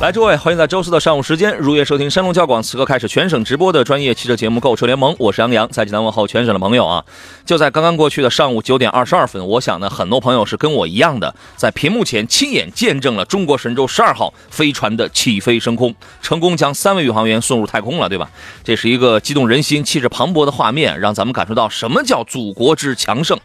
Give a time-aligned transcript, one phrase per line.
[0.00, 7.04] 来，诸位，欢迎在周四的上午时间如约收听山东交广此刻开始全省直播的专业汽车节目《购车联盟》，我是杨洋，在济南问候全省的朋友啊！
[7.44, 18.30] 就在刚刚过去的上午九点二十二分，我想呢，很多朋友是跟我一样的，在屏幕前亲眼见证了中国神舟十二号飞船的起飞升空，成功将三位宇航员送入太空了，对吧？
[18.64, 23.38] 这是一个激动人心、气势磅礴的画面，让咱们感受到什么叫祖国之强盛。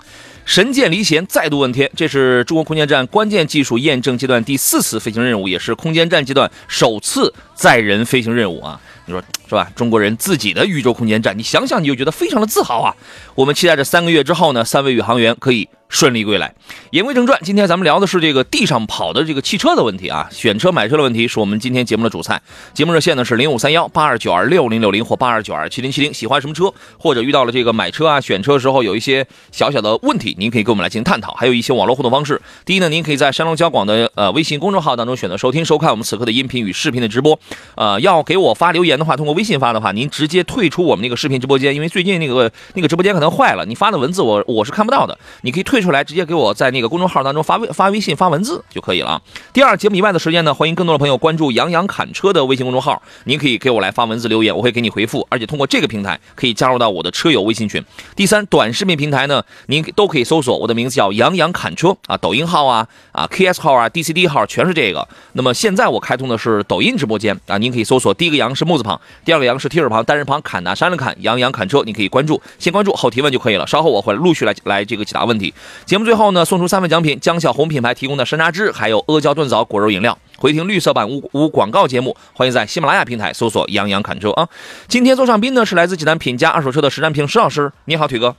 [0.46, 8.80] 神箭离弦再度问天，这是中国空间站关键技术验证阶段第四次飞行任务，也是空间站阶段首次载人飞行任务啊！
[9.08, 9.72] 你说是吧？
[9.76, 12.96] 中国人自己的宇宙空间站，你想想你就觉得非常的自豪啊！
[13.36, 16.54] 我们期待着三个月之后呢，三位宇航员可以顺利归来。
[16.92, 22.42] 言归正传，今天咱们聊的是这个地上跑的这个汽车的问题啊，选车买车的问题是我们今天节目的主菜。
[22.73, 26.14] 节目热线呢是零五三幺八二九二六零六零或八二九二七零七零。
[26.14, 31.34] 喜欢什么车，或者遇到了这个买车啊、选车时候有一些小小的问题，您可以跟我们来进行探讨。
[31.34, 32.42] 还有一些网络互动方式。
[32.66, 37.38] 第一呢，您可以在山东交广的呃微信公众号当中选择收听收看我们此刻的音频与视频的直播。
[37.76, 49.22] 呃，要给我发留言的话，通过微信发的话，您直接退出我们那个视频直播间，因为最近那个那个直播间可能坏了，你发的文字我我是看不到的，你可以退出来，直接给我在那个公众号当中发微发微信发文字就可以了。
[49.53, 57.83] 第二，节目以外的时间呢，欢迎更多的朋友关注杨洋侃车的微信公众号，您可以给我来发文字留言，我会给你回复，而且通过这个平台可以加入到我的车友微信群。
[58.16, 65.08] 第三，短视频平台呢，您都可以搜索我的名字叫杨洋侃车啊，抖音号啊啊 KS 号啊 DCD 号全是这个。
[65.33, 73.65] 那么现在我开通的是抖音直播间啊，您可以搜索第一个杨是木字旁，第二个杨是提手旁，单人旁，砍拿山了砍，杨洋砍车，你可以关注，先关注后提问就可以了。
[73.65, 75.52] 稍后我会陆续来来这个解答问题。
[75.83, 80.15] 节目最后呢，送出三份奖品：江小红品牌提供的山楂汁，还有阿胶炖枣果肉饮料。
[80.37, 84.47] 回听绿色版无无广告节目，欢迎在喜马拉雅平台搜索“杨洋侃车”啊。
[84.87, 88.36] 今天座上宾呢是来自济南品家二手车的石占平石老师，你好，腿哥。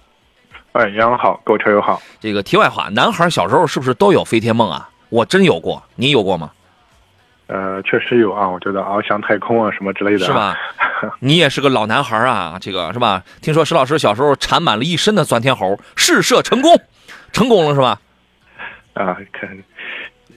[0.71, 2.01] 哎，杨好，购车友好。
[2.21, 4.89] 这个题外话，男孩小时候是不是都有飞天梦啊？
[5.09, 6.53] 我真有过，你有过吗？
[7.49, 10.33] 呃，确实有啊，我觉得翱翔太空啊什么之类的，是？
[10.33, 10.57] 吧？
[11.21, 13.23] 你也是个老男孩啊，这个是吧？
[13.41, 16.81] 听说石老师小时候缠满了一身的钻天猴，试射成功，
[17.33, 18.01] 成功了是吧？
[18.95, 19.57] 啊，看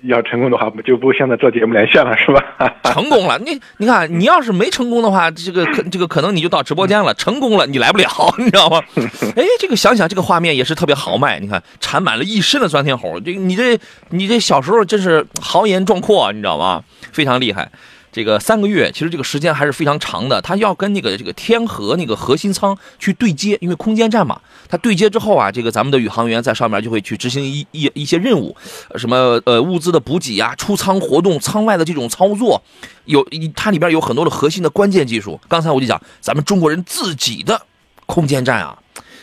[0.03, 2.43] 要成功的话，就不现在做节目连线了，是吧？
[2.93, 8.07] 成功了，你你看，你要是没成功的话，这个可这个可能你就到直播间了；成功了，你来不了，
[8.39, 8.81] 你知道吗？
[9.35, 11.39] 哎，这个想想这个画面也是特别豪迈。
[11.39, 13.77] 你看，缠满了一身的钻天猴，这你这
[14.09, 16.83] 你这小时候真是豪言壮阔，你知道吗？
[17.11, 17.69] 非常厉害。
[18.11, 20.41] 这个三个月，其实这个时间还是非常长的。
[20.41, 28.55] 它要跟那个这个天河那个核心舱去对接，因为空间站嘛，它对接之后啊，这个咱们的宇航员在上面就会去执行一一一些任务，
[28.95, 32.61] 什么呃物资的补给啊、出舱活动、舱外的这种操作，
[33.05, 35.39] 有它里边有很多的核心的关键技术。
[35.47, 37.61] 刚才我就讲，咱们中国人自己的
[38.05, 38.77] 空间站啊。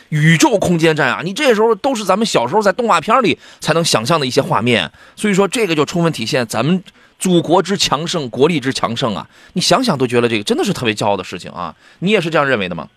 [0.09, 6.81] 宇宙空间站啊，你这时候都是咱们小时候在动画片里才能想象的一些画面，所以说这个就充分体现咱们
[7.17, 9.27] 祖国之强盛，国力之强盛啊！
[9.53, 11.75] 你想想都觉得这个真的是特别骄傲的事情啊！
[11.99, 12.87] 你也是这样认为的吗？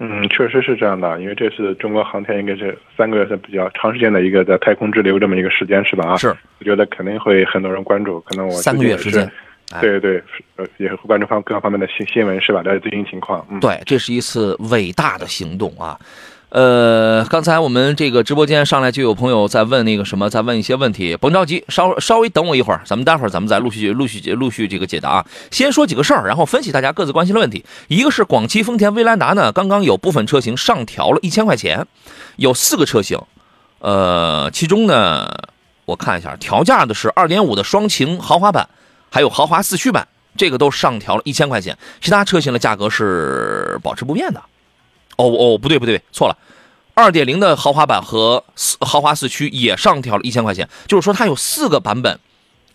[0.00, 6.10] 嗯，确实是这样的，因为这是中国航天应该是三个月是比较长时间的一个在太空滞留这么一个时间，是吧？
[6.10, 9.22] 啊，是，我觉得肯定会很多人关注，可能我三个月时间，
[9.70, 10.22] 哎对对，
[10.56, 12.60] 呃，也会关注方各方面的新新闻，是吧？
[12.62, 13.46] 了解最新情况。
[13.48, 15.98] 嗯，对，这是一次伟大的行动啊！
[16.54, 25.26] 呃，刚才我们这个直播间上来就有朋友在问那个什么，在问一些问题，甭着急，稍稍微等我一会儿，咱们待会儿咱们再陆续陆续陆续这个解答啊。
[25.50, 27.64] 先说几个事儿，然后分析大家各自关心的问题。
[27.88, 31.88] 一个是广汽丰田威兰达呢，刚刚有部分车型上调了一千块钱，
[32.36, 33.18] 有四个车型，
[33.80, 35.28] 呃，其中呢，
[35.86, 38.68] 我看一下，调价的是二点五的双擎豪华版，
[39.10, 40.06] 还有豪华四驱版，
[40.36, 44.40] 这个都上调了一千块钱，其他车型的价格是保持不变的。
[45.16, 46.36] 哦哦，不对不对，错了，
[46.94, 48.44] 二点零的豪华版和
[48.80, 52.18] 豪华四驱也上调了一千块钱，就是说它有四个版本，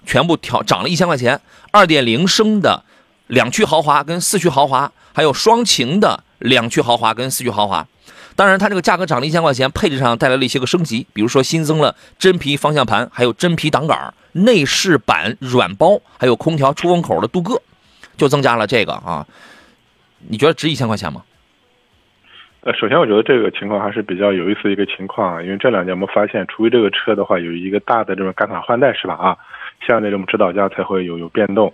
[0.06, 1.40] 全部调涨了一千块钱。
[1.72, 2.84] 二点零升的
[3.28, 7.88] 两驱豪华跟四驱豪华，还有双擎的两驱豪华跟四驱豪华。
[8.36, 17.62] 当然，它这个价格涨了一千块钱，配置上带来了一些个升级，比如说新增了真皮方向盘，还有真皮挡杆、内饰板软包，还有空调出风口的镀铬，
[18.18, 19.28] 就增加了这个啊。
[20.30, 21.22] 你觉得值一千块钱吗？
[22.62, 29.14] 呃，首先我觉得这个情况还是比较有意思的一个情况啊，因为这两年我们发现，除非这个车的话有一个大的这种改款换代是吧？
[29.14, 29.38] 啊，
[29.88, 31.74] 像那种指导价才会有有变动，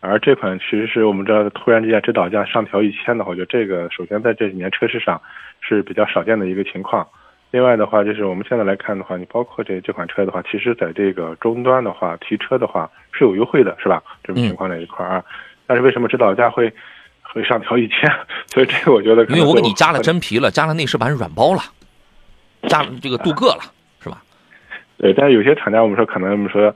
[0.00, 5.22] 而这款其实是我们知道突然之间指导价上调一千的话，我觉得这个首先在这几年车市上
[5.60, 7.06] 是比较少见的一个情况。
[7.52, 14.02] 另外的话，就是我们现在来看的话，你包括这这款车的话，其实在这个终端的话提车的话是有优惠的，是吧？
[14.24, 15.24] 这种情况这一块儿啊，
[15.68, 16.74] 但是为什么指导价会
[17.34, 18.10] 会上调一千？
[18.46, 21.62] 所以这个我觉得可能因为我给你加了真皮了，加了内饰板软包了，
[22.68, 23.62] 加了这个镀铬了，
[24.02, 24.22] 是吧？
[24.96, 26.74] 对，但是有些厂家我们说可能我们说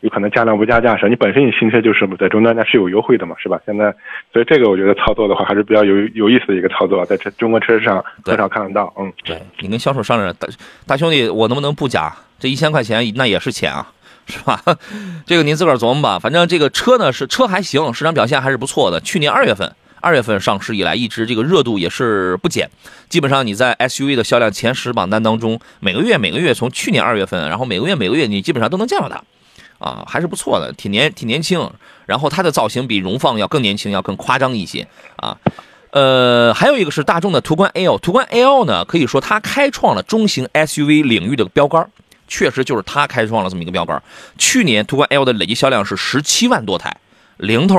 [0.00, 1.08] 有可能加量不加价，是吧？
[1.08, 3.60] 你本身你新车就是在终端价是有优惠的嘛，是吧？
[3.66, 3.92] 现在
[4.32, 9.12] 所以这个我觉得操作的话还是比较有有意思的一个操作，在车中国车市上对很少看得到，嗯。
[9.24, 10.46] 对你跟销售商量，大
[10.86, 12.14] 大兄弟，我能不能不加？
[12.38, 13.90] 这一千块钱那也是钱啊，
[14.26, 14.60] 是吧？
[15.26, 16.18] 这个您自个儿琢磨吧。
[16.18, 19.00] 反正这个车呢是车还行，市场表现还是不错的。
[19.00, 19.74] 去年二月份，
[20.06, 22.70] 二月份上市以来，一直这个热度也是不减。
[23.08, 29.20] 基本上你在 SUV 的销量前十榜单当中，每个月每个月从去年二月份，然后每个月每个月你基本上都能见到它，
[29.84, 31.68] 啊，还是不错的，挺年挺年轻。
[32.06, 34.86] 然后它的造型比荣放要更年轻，要更夸张一些
[35.16, 35.36] 啊。
[35.90, 41.90] 呃，还有一个是大众的途观 L，途观 L 呢，可以说它开创了中型 SUV 领域的标杆，
[42.28, 44.00] 确实就是它开创了这么一个标杆。
[44.38, 46.96] 去年途观 L 的累计销量是十七万多台，
[47.38, 47.76] 零头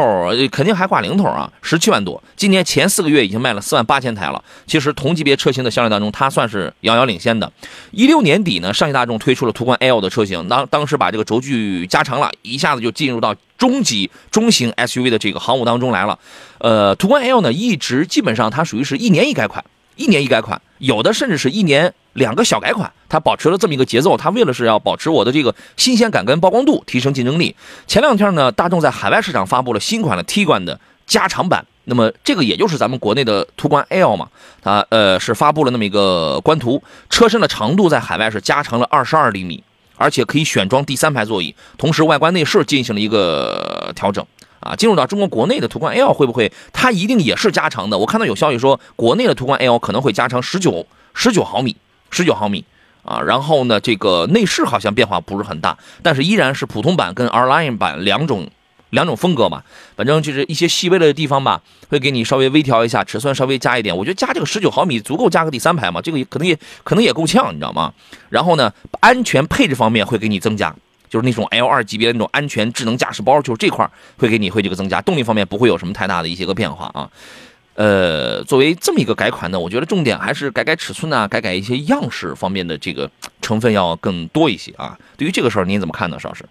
[0.52, 2.22] 肯定还挂零头啊，十七万多。
[2.36, 7.52] 今年前四个月已经卖了四万八千台了，其实同级别车型的销量当中，它算是遥遥领先的。
[7.92, 16.20] 一六年底呢，上汽大众推出了途观 L 的车型，当当时把这个轴距加长了，一下子就进入到中级中型 SUV 的这个航母当中来了。
[16.60, 19.64] 呃，途观 L 呢，一直基本上它属于是一年一改款，
[19.98, 24.16] 一年一改款，有的甚至是一年两个小改款，它保持了这么一个节奏。
[24.16, 27.56] 它为了是要保持我的这个新鲜感跟曝光度，提升竞争力。
[27.88, 34.30] 前两天呢，大众在海外市场发布了新款的 T 冠的加长版，那么这个也就是咱们国内的途观 L 嘛，
[34.62, 39.64] 它呃是发布了那么一个官图，车身的长度在海外是加长了二十二厘米，
[39.96, 44.26] 而且可以选装第三排座椅，同时外观内饰进行了一个调整。
[44.60, 47.98] 啊，进入到中国国内的途观 L 会不会它一定也是加长的？
[47.98, 51.76] 我看到有消息说，国内的途观 L 可能会加长十九十九毫米，
[52.10, 52.66] 十九毫米
[53.04, 53.22] 啊。
[53.22, 58.50] 然后呢，这个内饰好像变化不是很大，但是依然是普通版跟 R Line 版两种
[58.90, 59.64] 两种风格嘛。
[59.96, 63.96] 反正就是一些细微的地方吧，会给你稍微微调一下，尺寸稍微加一点。
[63.96, 67.94] 我觉得加这个十九毫米足够加个第三排嘛，这个可能也可能也够呛，你知道吗？
[68.30, 70.76] 然后呢，安全配置方面会给你增加。
[71.10, 77.10] 就是那种 L 二级别的那种安全智能驾驶包，就是这块会给你会这个增加，动力方面不会有什么太大的一些个变化啊。
[77.76, 83.08] 呃，作为这么一个改款呢，我觉得重点还是改改尺寸啊，改改一些样式方面的这个
[83.40, 84.98] 成分要更多一些啊。
[85.16, 86.44] 对于这个事儿您怎么看呢，邵老师？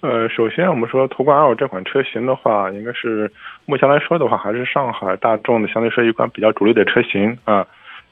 [0.00, 3.32] 呃，首先我们说途观 L 这款车型的话，应该是
[3.66, 7.66] 目前来说的话，还是上海大众的相对是一款比较主力的车型啊。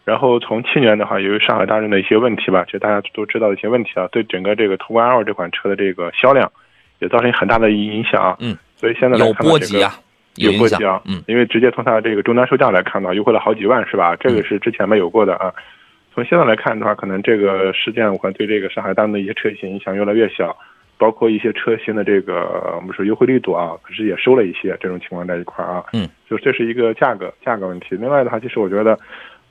[0.06, 6.49] 然后从去年的话，由于上海大众的一些问题吧，就大家都知道的一些问题啊，对整个这个途观 L 这款车的这个销量
[7.00, 8.37] 也造成很大的影响啊。
[8.38, 9.93] 嗯，所以现在来看到这个波及啊，
[10.37, 14.14] 有影响波及啊，嗯，因为直接从它这个终端售价来看的话，优惠了好几万是吧？
[14.14, 15.53] 这个是之前没有过的啊。
[16.14, 20.56] 从现在来看的话，可能这个事件我看对这个上海大众的一些车型影响越来越小，
[20.99, 25.85] 包括一些车型的这个我们说优惠力度啊，可是也收了一些这种情况在一块儿啊。
[25.94, 27.97] 嗯，就这是一个价格价格问题。
[27.97, 28.97] 另外的话，其实我觉得。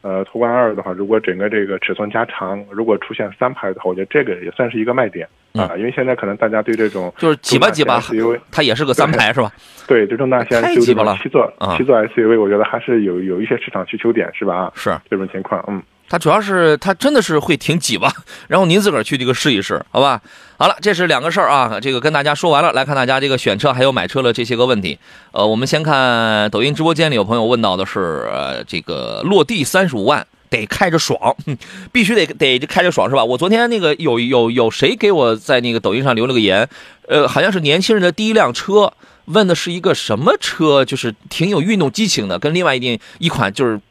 [0.06, 9.52] 呃，途观二的话，如果整个这个尺寸加长，如果出现三排的话，我觉得这个也算是一个卖点啊，因为现在可能大家对这种就是挤吧挤吧 SUV，它也是个三排是吧？
[9.88, 14.56] 对这种大型太 SUV 鸡巴了七座啊七座 SUV，我觉得还是有有一些市场需求点是吧？
[14.56, 14.96] 啊，是。
[15.10, 15.82] 这种情况，嗯。
[16.08, 18.14] 它主要是它真的是会挺挤吧，
[18.48, 20.22] 然后您自个儿去这个试一试，好吧？
[20.58, 24.98] 好了，这是两个事儿啊，这个跟大家说完了，来看大家这个选车还有买车的这些个问题。
[25.32, 31.36] 呃，我们先看抖音直播间里有朋友问到的是，呃，这个落地三十五万得开着爽，
[31.92, 33.26] 必须得得开着爽是吧？
[33.26, 36.70] 我昨天那个有有有谁给我在那个抖音上留了个言，
[37.08, 38.94] 呃，好像是年轻人的第一辆车，
[39.26, 43.82] 问的是一个什么车，就是挺有运动激情的，跟另外一定一款就是。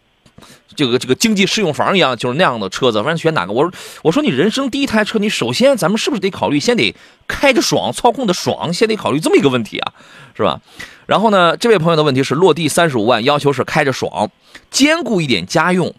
[0.77, 3.53] 这个这个经济适用房一样，就是那样的车子，反正选哪个？
[3.53, 6.95] 我说我说你人生第一台车，你首先咱们是不是得考虑，先得
[7.27, 9.93] 开着爽，操控的爽，先得考虑这么一个问题啊，
[10.37, 10.61] 是吧？
[11.07, 14.31] 然后呢，这位朋友的问题是落地三十五万，要求是开着爽，
[14.71, 15.95] 兼顾一点家用。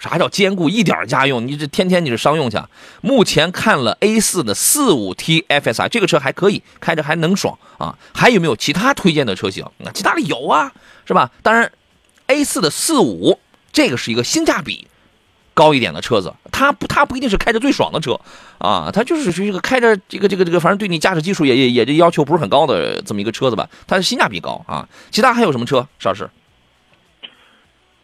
[0.00, 1.44] 啥叫兼顾一点家用？
[1.44, 2.56] 你这天天你是商用去？
[3.00, 7.98] 目前看了 A 4的四五 T FSI 这个车还可以，开着还能爽啊。
[8.14, 9.64] 还有没有其他推荐的车型？
[9.78, 10.72] 那其他的有啊，
[11.04, 11.32] 是吧？
[11.42, 11.72] 当然
[12.28, 13.40] ，A 4的四五。
[13.78, 14.88] 这个是一个性价比
[15.54, 18.18] 高一点的车子，它不，它不一定是开着最爽的车，
[18.58, 24.88] 啊，它就是属于一个开着这个这个这个，反正对你驾驶技术也也也这要求不是很高的这么一个车子吧，它的性价比高啊。
[25.12, 25.86] 其他还有什么车？
[26.00, 26.28] 邵老师？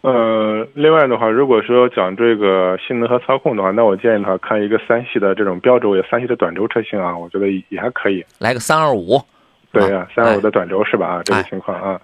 [0.02, 8.24] 呃，另外的话，如果说讲这个性能和操控的话，那我建议的话，看一个三系的这种标轴，也三系的短轴车型啊，我觉得也还可以。
[8.38, 9.20] 来个三二五，
[9.72, 11.06] 对呀、三二五的短轴是吧？
[11.08, 12.00] 啊，这个情况啊。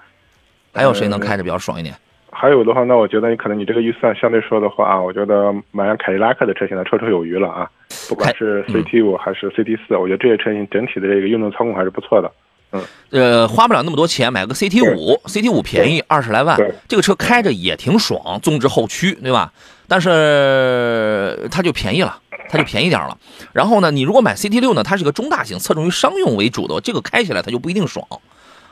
[0.74, 1.94] 还有谁能开着比较爽一点？
[2.32, 7.68] 还有的话，那我觉得你可能你这个预算相对说的话啊，我觉得买辆凯迪拉克的车型呢绰绰有余了啊。
[8.08, 12.30] 不管是嗯 CT 五还是 CT 四、我觉得这些车型整体的这个运动操控还是不错的。
[12.72, 16.56] 嗯呃，花不了那么多钱，买个 CT 五，CT 五便宜二十来万，
[16.86, 19.52] 这个车开着也挺爽，纵置后驱，对吧？
[19.88, 22.16] 但是它就便宜了，
[22.48, 23.18] 它就便宜点了。
[23.52, 28.06] 然后呢，你如果买 CT 六呢，它是个中大型，侧重于商用为主的，这个开起来它就不一定爽，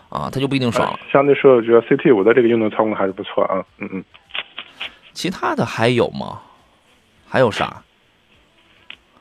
[0.08, 0.98] 啊，它就不一定爽了。
[1.12, 3.64] 相对说，我觉得 CT 五的这个运动操控还是不错啊。
[3.78, 4.04] 嗯嗯。
[5.12, 6.40] 其他的还有吗？
[7.28, 7.82] 还有啥？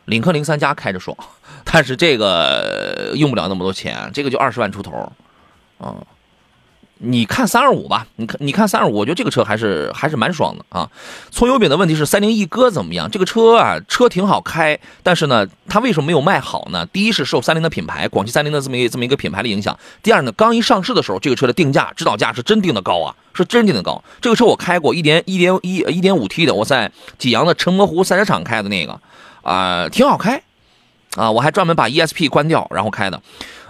[0.05, 1.17] 领克零三加开着爽，
[1.65, 5.11] 但是这个呃用不了那么多钱，这个就二十万出头，
[5.77, 5.95] 啊、
[6.99, 10.89] 你看三二五吧，你看你看三二五，我觉得这个车还是还是蛮爽的啊。
[11.29, 13.09] 葱油饼的问题是三菱翼哥怎么样？
[13.11, 16.85] 这个车啊，车挺好开，但是呢，它为什么没有卖好呢？
[16.87, 24.03] 第一是受三菱的品牌，广汽三菱的这么一这么一个品牌的影响；第二呢，刚一上市的时候，这个车的定价指导价是真定的高啊，是真定的高。
[24.19, 28.99] 这个车我开过，一点一点一一点五 T 的，我在济阳的城模湖赛车场开的那个，
[29.43, 30.41] 啊、挺好开，
[31.15, 33.21] 啊，我还专门把 ESP 关掉然后开的。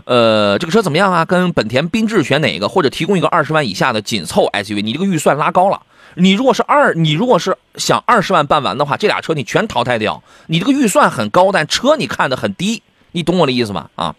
[0.07, 1.25] 呃，这个车怎么样啊？
[1.25, 2.69] 跟本田缤智选哪个？
[2.69, 4.81] 或者提供一个二十万以下的紧凑 SUV？
[4.81, 5.81] 你这个预算拉高了。
[6.15, 10.23] 你如果是二，你如果是想二十万办完的话，这俩车你全淘汰掉。
[10.45, 13.89] 你这个预算很高，但车你看的很低，你懂我的意思吗？
[13.95, 14.15] 啊，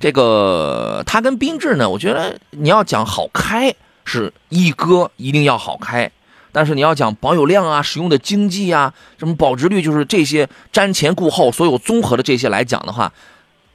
[0.00, 3.72] 这个它跟缤智呢，我觉得你要讲好开
[4.04, 6.10] 是一哥一定要好开，
[6.50, 13.12] 但是你要讲保有量啊、使用的经济啊、什么保值率，就是这些瞻前顾后，所有综合的这些来讲的话，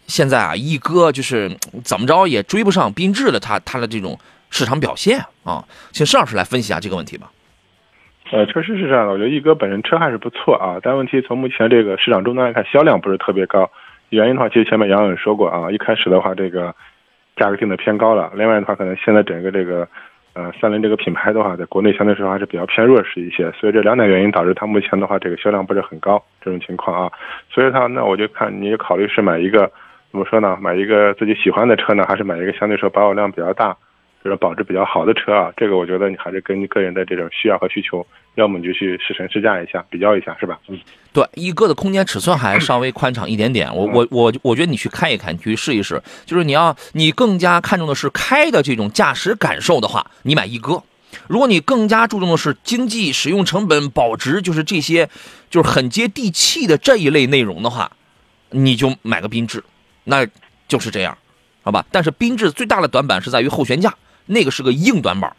[0.08, 1.50] 现在啊，一哥就是
[1.84, 4.18] 怎么着也追不上缤智的它它的这种
[4.50, 5.64] 市场表现啊。
[5.92, 7.32] 请施老师来分析一下这个问题吧。
[8.32, 9.14] 呃，确实是这样的。
[9.14, 13.70] 我觉得一哥本身车还是不错啊，但问题从目前这个市场终端来看，销量不是特别高。
[14.10, 16.74] 原因的话，其实前面杨勇说过啊，一开始的话，这个
[17.36, 18.32] 价格定的偏高了。
[18.36, 19.88] 另外的话，可能现在整个这个
[20.34, 23.52] 呃三菱这个品牌的话，在国内相对说还是比较偏弱势一些。
[23.52, 27.12] 所以这两点原因导致它目前的话，这个销量不是很高这种情况啊。
[27.52, 29.72] 所以它那我就看你考虑是买一个
[30.14, 30.56] 怎么说呢？
[30.62, 33.76] 买一个自己喜欢的车呢，还是买一个相对说保有量比较大？
[34.24, 38.06] 就是保值比较好的车啊，这个我觉得你还是根据个人的这种需要和需求，
[38.36, 40.60] 要么你就去试乘试驾一下，比较一下，是吧？
[40.68, 40.80] 嗯，
[41.12, 43.76] 对，一哥的空间尺寸还稍微宽敞一点点。
[43.76, 46.00] 我我我我觉得你去开一开，你去试一试。
[46.26, 50.84] 就是你要你更加看重的是开的这种驾驶感受的话，你买一哥。
[51.28, 55.10] 如果你更加注重的是经济、使用成本、保值，就是这些，
[55.50, 57.92] 就是很接地气的这一类内容的话，
[58.52, 59.62] 你就买个缤智，
[60.04, 60.28] 那
[60.68, 61.18] 就是这样，
[61.64, 61.86] 好吧？
[61.92, 63.94] 但是缤智最大的短板是在于后悬架，
[64.26, 65.36] 那个是个硬短板。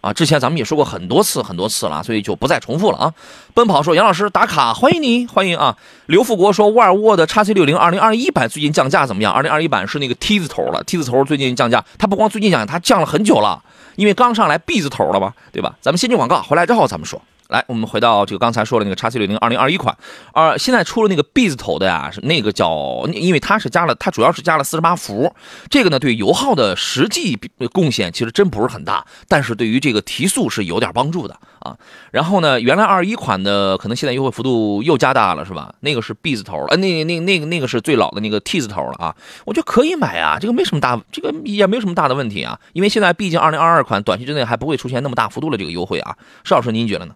[0.00, 3.14] 啊，之前咱们也说过很多次很多次了，所以就不再重复了啊。
[3.54, 5.78] 奔跑说杨老师打卡，欢迎你，欢迎啊。
[6.06, 9.32] 刘富国说沃尔沃的 x C 六零二零二一版最近降价怎么样？
[9.32, 13.62] 二零二一版是那个 T 字头了，T 字头最近降价，它不光最近降价，它降了很久了，
[13.94, 15.76] 因为刚上来 B 字头了嘛，对吧？
[15.80, 17.22] 咱们先进广告，回来之后咱们说。
[17.52, 19.96] 来，我们回到这个刚才说的那个 x C 六零二零二一款，
[20.32, 25.32] 而现在出了那个 B 字头的呀，是那个叫，因为它是加了，它主要是加了四十八伏，
[25.70, 27.38] 这个呢对油耗的实际
[27.72, 31.76] 贡献其实真不是很大，但是对于这个提速是有点帮助的啊。
[32.10, 35.74] 然后呢，原来二一款的可能现在优惠幅度又加大了，是吧？
[35.80, 39.14] 那个是 B 字头了，呃，那那那个那个是最老的那个 T 字头了啊。
[39.44, 46.16] 我觉得可以买啊，这个没什么大，这个也没有什么大的问题啊，因为现在毕竟二零二二款短期之内还不会出现那么大幅度的这个优惠啊。
[46.44, 47.14] 邵老师，您觉得呢？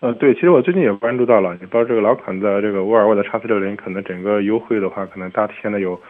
[0.00, 6.00] 呃，对，其实我最近也关注到了，你包括这个老款的这个沃尔沃的 x C 六零，可能整个优惠的话，可能大体现在有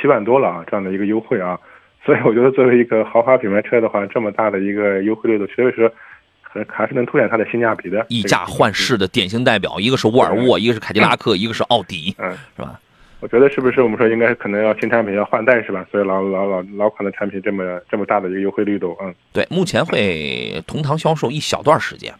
[0.00, 1.58] 七万多了啊，这样的一个优惠啊。
[2.06, 5.88] 所以我觉得作为一个豪华品牌车的话，这么大的一个优惠力度，其实是
[6.42, 8.06] 可能还是能凸显它的性价比的。
[8.08, 12.80] 以价换市的典型代表，一个是沃尔沃，一个是凯迪拉克，一个是奥迪，嗯，是吧？
[13.20, 15.86] 我觉得是不是我们说应该可能要新产品要换代是吧？
[15.90, 22.10] 所以老老老老款的产品这么这么大的一个优惠力度，嗯，对，目前会同堂销售一小段时间。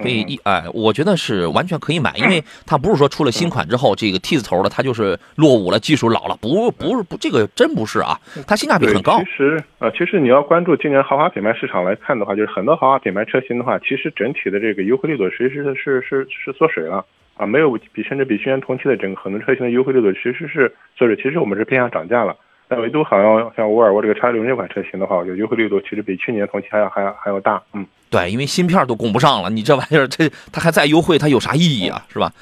[0.00, 9.26] 所以一哎，我觉得是完全可以买，因为它不是说出了新款之后，这个 T 字头的它就是落伍了，技术老了，不不是不，这个真不是啊，它性价比，很高其。
[9.36, 17.04] 实呃，其实你要关注今年豪华品牌市场来看的话，就是很多豪华品牌车型的话，其实整体的这个优惠力度其实是是是是缩水了
[17.36, 22.36] 啊，没有比甚至比去年同期的整个很多车型的优惠力度其实是缩水，其实我们是偏向涨价了。
[22.68, 27.86] 但唯独好像像沃尔沃这个 X 六零这款车型的话，我觉得优惠力度其实比去年同期还要还要还要大，嗯。
[28.10, 32.04] 对，因为芯片都供不上了，你这玩意儿这它还再优惠，它有啥意义啊？
[32.12, 32.32] 是吧？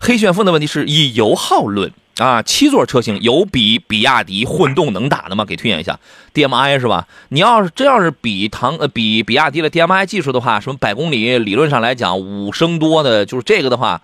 [0.00, 5.44] 黑旋风的问题是以油耗论啊，七座车型有比比亚迪混动能打的吗？
[5.44, 5.98] 给推荐一下
[6.34, 7.06] ，DMI 是吧？
[7.28, 14.02] 你要是真要是比唐呃比比亚迪的 DMI 技术的话，什么百公里理论上来讲五升多的，就是这个的话，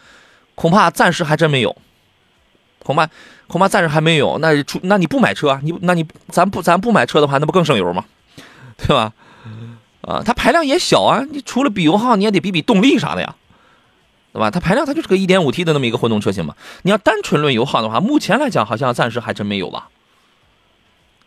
[0.54, 1.76] 恐怕暂时还真没有，
[2.86, 3.08] 恐怕
[3.48, 4.38] 恐怕暂时还没有。
[4.38, 8.04] 那出那你不买车，你那你咱不咱不买车的话，那不更省油吗？
[8.78, 9.12] 对吧？
[10.02, 13.34] 啊，它排量也小啊，你除了比油耗，你也得比比动力啥的呀。
[14.32, 14.50] 对吧？
[14.50, 16.54] 它排量它就是个 1.5T 的那么一个混动车型嘛。
[16.82, 19.88] 你要单纯论油耗的话，目前来讲好像暂时还真没有吧？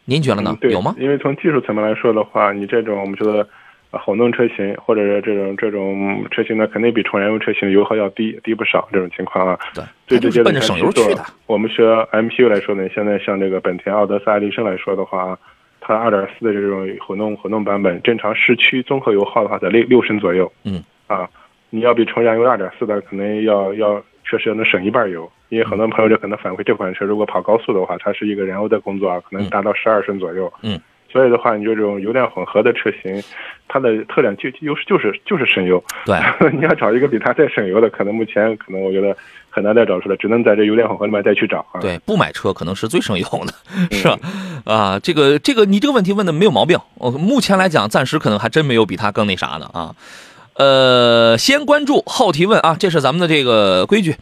[0.05, 0.71] 您觉得呢嗯？
[0.71, 0.95] 有吗？
[0.97, 3.47] 因为从技术层面来说的话，你这种我们说的呃
[3.91, 8.87] 混动车型或者是这种这种车型呢，肯定比纯燃油车型的油耗要低低不少。
[8.91, 11.23] 这种情况啊，对，最直接的省油去的。
[11.47, 15.37] 我们学 MPU 来说呢，现在像这个本田奥德赛、爱迪生来说的话，
[15.81, 20.51] 它2.4的这种混动混动版本，正常市区综合油耗的话在六六升左右。
[20.63, 21.27] 嗯，啊，
[21.71, 30.53] 你要比纯燃油2.4的可能要要确实要能省一半油，因为很多朋友就可能反馈这款车如果跑高速的话，它是一个燃油的工作啊，可能达到十二升左右。
[30.61, 30.79] 嗯。
[31.11, 33.21] 所以的话，你就这种油电混合的车型，
[33.67, 35.83] 它的特点就优势就是就是省油。
[36.05, 36.17] 对，
[36.53, 39.15] 你要找一个比它再省油的，可能目前可能我觉得
[39.49, 41.81] 很难再找出来，只能在这油电混合里面再去找啊。
[41.81, 43.53] 对，不买车可能是最省油的，
[43.95, 44.19] 是吧？
[44.65, 46.77] 啊，这个这个你这个问题问的没有毛病。
[46.95, 49.95] 我目前来讲，暂时可能还真没有比它更那啥的啊。
[50.55, 54.15] 呃，先关注后提问啊，这是咱们的这个规矩。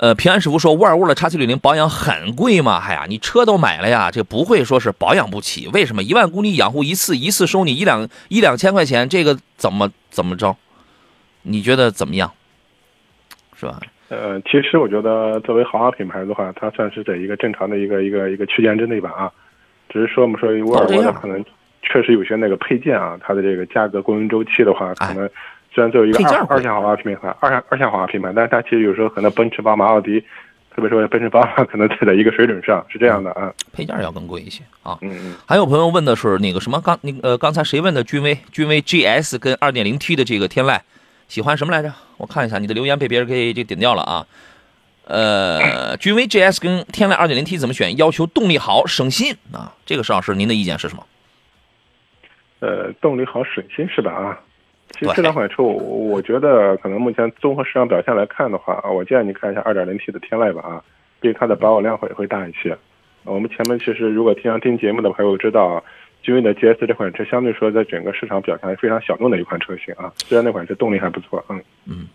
[0.00, 2.82] 呃，平安师傅说，沃尔沃的 x 七六零保养很贵吗？
[2.82, 5.68] 哎呀，你车都买了呀，这不会说是保养不起？
[5.74, 9.06] 为什么一万公里养护一次，一次收你一两一两千块钱？
[9.06, 10.56] 这个怎么怎么着？
[11.42, 12.32] 你觉得怎么样？
[13.54, 13.78] 是吧？
[14.08, 19.30] 呃，其实我觉得作为豪华品牌的话，它算是在一个正常的一个一个一个区间之内吧啊。
[19.90, 21.44] 只是说我们说沃尔沃的可能
[21.82, 25.28] 确实有些那个配件啊，它的这个价格供应周期的话，可能
[25.72, 30.20] 虽然作为一个二二线豪华品牌，二线二线豪华品牌，但是它其实有时候可能奔驰、宝马、奥迪，
[30.74, 33.52] 特别说奔驰、宝马可能在在一个水准上，是这样的啊。
[33.72, 34.98] 配件要更贵一些啊。
[35.02, 35.36] 嗯嗯。
[35.46, 40.80] 还有朋友问的是那个什么刚那呃刚才谁问的君威君威 GS 跟 2.0T 的这个天籁，
[41.28, 41.92] 喜欢什么来着？
[42.16, 44.26] 我看一下你的留言被别人给这点掉了啊。
[45.06, 47.96] 呃，君威 GS 跟天籁 2.0T 怎么选？
[47.96, 49.72] 要求动力好、省心啊。
[49.86, 51.06] 这个邵老师，您的意见是什么？
[52.60, 54.12] 呃，动力好、省心是吧？
[54.12, 54.38] 啊，
[54.98, 60.82] 其实这两款车，我我觉得可能目前综合市场表现来看的话，我建议你看一下 2.0T 的天籁吧啊，
[61.20, 62.76] 毕竟它的保有量会会大一些。
[63.24, 65.82] 我们前面其实如果经常听节目的朋友知道，
[66.22, 72.08] 君威的 GS 这款车相对说在整个市场表现非常小众的一款车型啊，虽然那款车动力还不错，嗯嗯。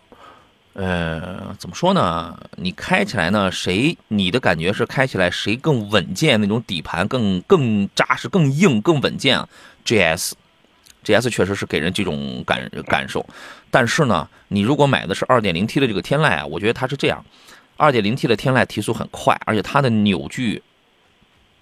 [0.74, 2.38] 呃，怎么说呢？
[2.56, 6.38] 你开起来呢，谁你的感觉是开起来谁更稳健？
[6.38, 9.48] 那种底盘更更扎实、更硬、更稳健啊
[11.06, 13.24] G S 确实是给人这种感感受。
[13.70, 17.24] 但是呢，你如果买的是 2.0T 的这个天籁啊，我觉得它是这样
[17.78, 20.60] ：2.0T 的天籁提速很快，而且它的扭矩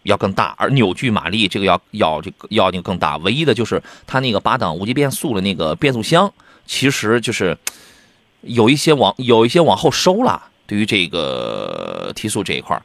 [0.04, 3.18] 要更大，而扭矩马力这个要要这个要那个更大。
[3.18, 6.32] 唯一的就是它那个八档无级变速的那个变速箱，
[6.66, 7.56] 其实就是。
[8.46, 12.78] 有一些往有一些往后收了，对于这个提速这一块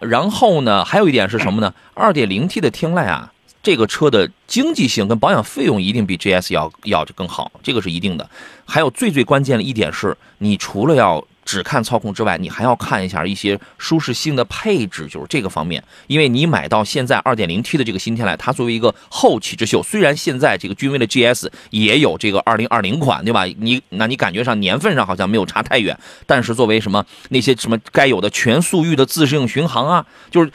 [0.00, 3.30] 然后呢，还有一点是什么呢？2.0T 的天籁啊，
[3.62, 8.28] 这个车的经济性跟保养费用一定比 GS 要要更好，这个是一定的。
[8.64, 15.82] 还有最最关键的一点是，你除了要只看操控之外，你还要看一下一些舒适性的配置，就是这个方面。
[16.06, 23.44] 因为你买到现在 2.0T 的这个新天籁，它作为一个后起之秀，虽然现在这个君威的 GS 也有这个2020款，对吧？
[23.44, 30.50] 你那你感觉上年份上好像没有差太远，但是作为什么那些什么该有的全速域的自适应巡航啊，就是。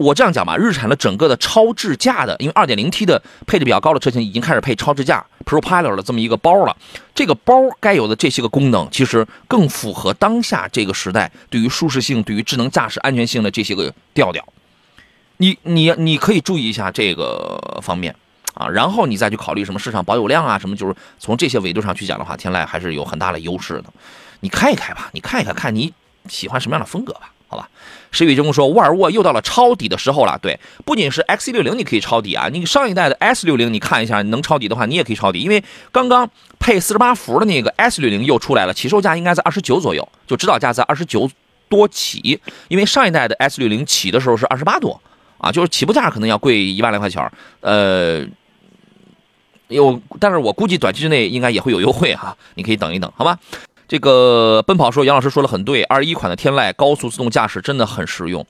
[0.00, 6.74] 我这样讲吧，日产的整个的超智驾的，因为 2.0T 的配置比较高的车型已经开始配超智驾 ProPilot 的这么一个包了。
[7.14, 14.42] 这个包该有的这些个功能，其实更符合当下这个时代对于舒适性、对于智能驾驶安全性的这些个调调。
[15.36, 18.16] 你你你可以注意一下这个方面
[18.54, 23.84] 啊，然后你再去考虑什么市场保有量啊，什么就是从这些维度上去讲的话，天籁还是有很大的优势的。
[24.40, 25.92] 你开一开吧，你看一看，看你
[26.26, 27.32] 喜欢什么样的风格吧。
[27.50, 27.68] 好吧，
[28.12, 30.38] 石宇中说沃尔沃又到了抄底的时候了。
[30.40, 41.28] 对，不仅是 X60 你可以抄底啊，你上一代的 S60 你看一下，能抄底的话你也可以抄底，因为刚刚配四十八伏的那个 S60 又出来了，起售价应该在二十九左右，就指导价在二十九
[41.68, 42.40] 多起。
[42.68, 45.00] 因为上一代的 S60 起的时候是二十八多
[45.38, 47.28] 啊，就是起步价可能要贵一万来块钱
[47.62, 48.24] 呃，
[49.66, 53.38] 有，但是我估计短期之内应该也会有优惠哈，你可以等一等，好吧？
[53.90, 58.46] 这个奔跑说杨老师说的很对，二一款的天籁高速自动驾驶真的很实用。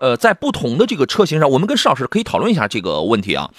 [0.00, 3.52] 呃，在不同的这个车型上，我们跟邵老师可以讨论一下这个问题啊。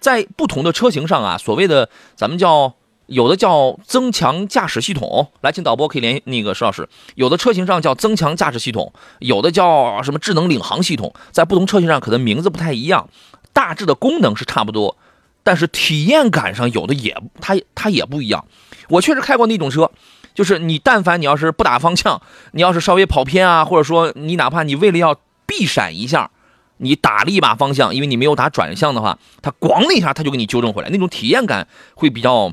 [0.00, 2.72] 在不同的车型上啊，所谓的咱们叫
[3.04, 5.30] 有的叫增强驾驶系统。
[5.42, 6.88] 来，请导播可以联那个石老师。
[7.16, 13.10] 有的车型上叫增强驾驶系统，有的叫什么智能领航系统，在不同车型上可能名字不太一样，
[13.52, 14.96] 大致的功能是差不多，
[15.42, 18.46] 但是体验感上有的也它它也不一样。
[18.88, 19.90] 我确实开过那种车。
[20.34, 22.22] 就是你，但凡你要是不打方向，
[22.52, 26.30] 你要是稍微跑偏啊，或者说你哪怕你为了要避闪一下，
[26.76, 32.52] 你打了一把方向，因为你没有打转向的话，它咣的一下，它就给你纠正回来，那种体验感会比较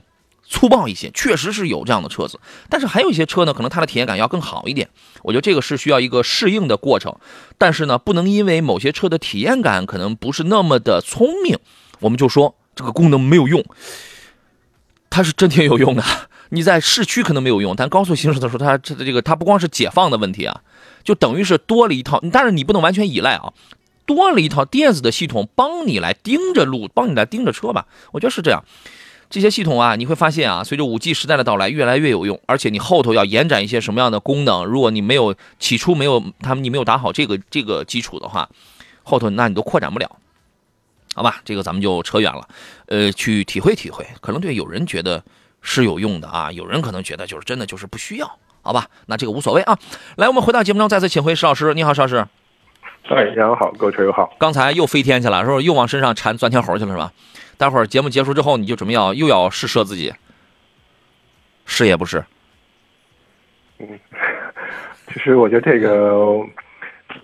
[0.50, 1.12] 粗暴一些。
[1.12, 2.39] 确实是有这样的车子，
[2.71, 4.89] 但是还有一些车呢，可能它的体验感要更好一点。
[5.21, 7.15] 我觉得这个是需要一个适应的过程，
[7.60, 11.60] 但是呢，不能因为某些车的体验感可能不是那么的聪明，
[12.00, 13.63] 我们就说这个功能没有用，
[15.15, 16.04] 它是真挺有用的。
[16.51, 20.60] 你在市区可能没有用，但高速行驶的时候，它这这个它不光是解放的问题啊，
[21.06, 23.54] 就等于是多了一套，但是你不能完全依赖啊，
[24.06, 27.86] 多了一套电子的系统帮你来盯着路，帮你来盯着车吧。
[28.12, 28.62] 我觉得是这样，
[29.30, 38.49] 这些系统啊，你会发现啊，随着五 G 时代的到来，越来越有用，而且你后头要延展一些什么样的功能，如果你没有起初没有他们你没有打好这个这个基础的话，
[39.04, 40.17] 后头那你都扩展不了，
[41.15, 41.41] 好吧？
[41.43, 42.47] 这个咱们就扯远了，
[42.86, 45.23] 呃，去体会体会，可能对有人觉得。
[45.67, 48.86] 是有用的啊，有人可能觉得就是真的就是不需要，好吧？
[49.08, 49.75] 那这个无所谓啊。
[50.15, 51.73] 来，我们回到节目中，再次请回石老师。
[51.73, 52.23] 你好，石老师。
[53.10, 54.32] 哎，杨好，各位车友好。
[54.38, 57.12] 刚才又飞天去了，是不是又往身上缠钻天猴去了，是吧？
[57.58, 60.13] 待会儿节目结束之后，你就准备要又要试射自己，
[61.65, 62.23] 是也不是？
[63.80, 63.99] 嗯，
[65.12, 66.45] 其实我觉得这个。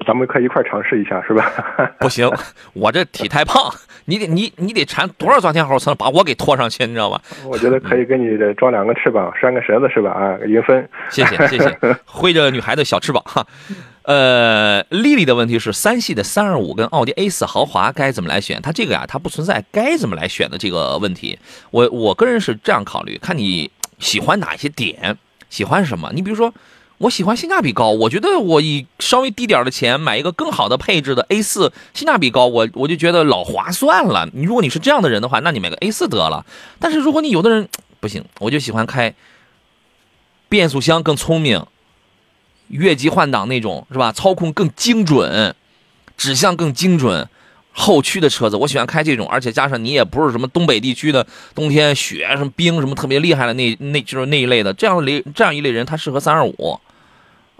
[0.05, 1.51] 咱们可以一块尝试一下，是吧？
[1.99, 2.29] 不行，
[2.73, 3.71] 我这体太胖，
[4.05, 7.21] 你得你你得缠多少钻天猴才能把我给拖上去，你知道吧？
[7.45, 10.11] 我觉得可以给你装两个翅膀，拴个绳子，是吧？
[10.11, 10.87] 啊，云分。
[11.09, 13.45] 谢谢谢谢， 挥着女孩的小翅膀哈。
[14.03, 18.59] 呃，丽丽的问题是，三系的三二五跟奥迪 A 四豪华该怎么来选？
[18.61, 21.37] 它这个呀，它不存在该怎么来选的这个问题。
[21.69, 25.15] 我我个人是这样考虑，看你喜欢哪些点，
[25.49, 26.11] 喜欢什么。
[26.13, 26.51] 你比如说。
[27.01, 34.29] 我喜欢性价比高，我觉得我以稍微低点的钱买一个更好的配置的 A 四，性价比高，我我就觉得老划算了。
[34.33, 36.45] 你如果你是这样的人的话，那你买个 A 四得了。
[36.79, 37.67] 但是如果你有的人
[37.99, 39.15] 不行，我就喜欢开
[40.47, 41.65] 变速箱更聪明、
[42.67, 44.11] 越级换挡那种，是吧？
[44.11, 45.55] 操控更精准、
[46.15, 47.27] 指向更精准。
[47.73, 56.77] 后驱的车子，我喜欢开这种，而且加上你也不是什么东北地区的冬天雪什么冰什么特别厉害的那那就是那一类的，这样类这样一类人他适合三二五，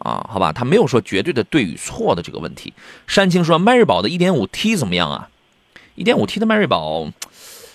[0.04, 2.74] 啊，好吧，他没有说绝对的对与错的这个问题。
[3.08, 5.30] 山青说迈锐宝的 1.5T 怎么样啊
[5.98, 7.08] ？1.5T 的迈锐宝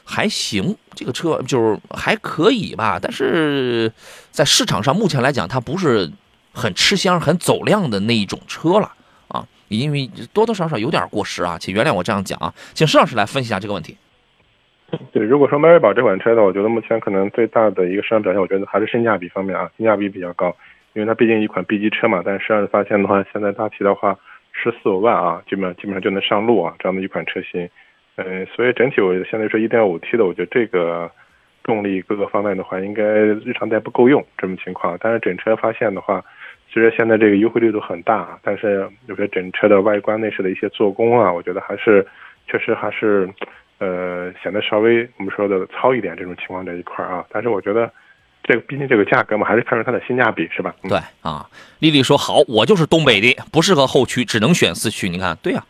[0.04, 3.92] 还行，这个车就是还可以吧，但是
[4.30, 6.10] 在市场上目前来讲，它不是
[6.52, 8.92] 很吃香、很走量的那一种车了
[9.28, 9.46] 啊。
[9.68, 13.96] 因为多多少少有点过时啊，请原谅我这样讲啊，请施老师来分析一下这个问题。
[15.12, 20.54] 对，如果说迈锐宝这款车呢，我觉得目前可能最大的一个市场表现，我觉得还是性价比方面啊，性价比比较高，
[20.96, 22.22] 因为它毕竟一款 B 级车嘛。
[22.24, 24.18] 但是实际上发现的话，现在大体的话
[24.52, 27.70] 十四五万啊，基本上基本上就能上路啊，这样的一款车型。
[28.16, 31.09] 嗯，所以整体我相对说一点五 T 的，我觉得这个
[31.62, 34.98] 动力各个方面的话，应该日常代步够用这种情况。
[35.00, 36.24] 但是整车发现的话。
[36.68, 42.04] 其实现在这个优惠力度很大，但是有些整车的外观内饰的一些做工啊，我觉得还是
[42.48, 43.26] 确实还是
[43.78, 47.24] 呃显得稍微我们说的糙一点这种情况这一块啊。
[47.30, 47.90] 但是我觉得
[48.46, 50.74] 这个毕竟这个价格嘛，还是看出它的性价比是吧？
[50.82, 51.46] 对啊，
[51.80, 55.09] 丽丽说好，我就是东北的，不适合后驱，只能选四驱。
[55.09, 55.64] 你看，对呀。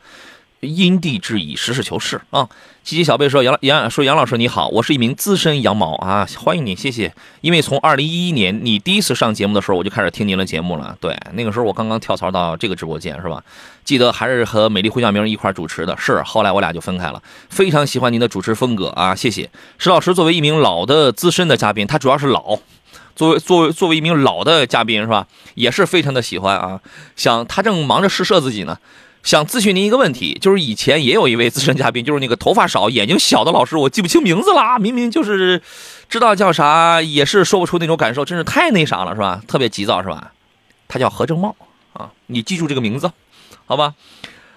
[0.60, 2.48] 因地制宜，实事求是啊！
[2.82, 7.12] 七七小贝说：“杨杨说杨老师你好，我是一名资深羊毛啊，欢迎你，谢谢。
[7.40, 10.96] 因为从二零一一年你第一次上节目的时候，我就开始听您的节目了。
[11.00, 13.42] 对，那个时候我刚刚跳槽到这个直播间，是吧？
[13.84, 16.22] 记得还是和美丽胡晓明一块主持的，是。
[16.22, 17.20] 后来我俩就分开了。
[17.50, 19.50] 非常喜欢您的主持风格啊，谢谢。
[19.78, 22.58] 石老师作为一名老的资深的嘉宾，他主要是老，
[23.16, 25.26] 作为作为作为一名老的嘉宾是吧？
[25.56, 26.80] 也是非常的喜欢啊。
[27.16, 28.78] 想他正忙着试射自己呢。”
[29.26, 35.60] 想咨询您一个问题，就是以前也有一位资深嘉宾，就是那个头发少、眼睛小的老师，我记不清名字了，明明就是
[36.08, 39.42] 知道叫啥，也是说不出那种感受，真是太那啥了，是吧？
[39.48, 40.32] 特别急躁，是吧？
[40.86, 41.56] 他叫何正茂
[41.92, 43.10] 啊，你记住这个名字，
[43.66, 43.94] 好吧？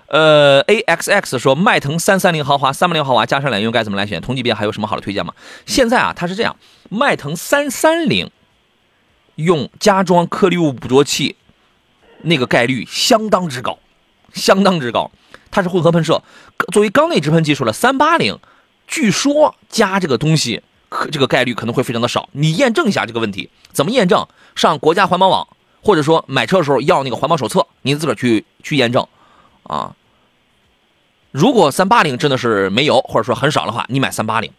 [0.06, 4.22] 呃，A X X 说迈腾三三零豪华、三八零豪华加上两用该怎么来选？
[4.22, 5.34] 同级别还有什么好的推荐吗？
[5.66, 6.56] 现在啊，它是这样，
[6.92, 8.30] 迈腾三三零
[9.34, 11.38] 用加装颗粒物捕捉器，
[12.22, 13.80] 那个概率相当之高。
[14.34, 15.12] 相当之高，
[15.52, 16.22] 它是混合喷射，
[16.72, 17.74] 作为缸内直喷技术了。
[17.74, 18.38] 三八零，
[18.88, 22.30] 据说加这个东西，可这个概率可能会非常的少。
[22.34, 24.28] 你验证一下这个问题，怎么验证？
[24.56, 25.48] 上国家环保网，
[25.82, 29.08] 或者说买车的时候要那个环保手册，您自个儿去去验证，
[29.64, 29.96] 啊。
[31.32, 34.52] 如果三八零真的是没有，或者说很少的话，你买三八零。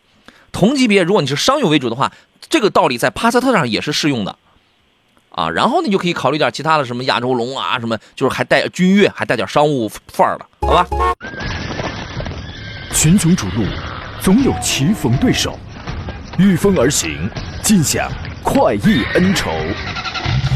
[0.53, 2.13] 同级别如果你是商用为主的话，
[2.49, 4.39] 这个道理在帕萨特上也是适用的。
[5.31, 10.87] 啊，然后你就可以考虑点其他的什么亚洲龙啊，什么就是还带君越，还带点商务范儿的，好吧？
[12.93, 13.65] 群雄逐鹿，
[14.21, 15.59] 总有棋逢对手，
[16.39, 17.31] 御风而行，
[17.63, 18.11] 尽享
[18.43, 19.51] 快意恩仇。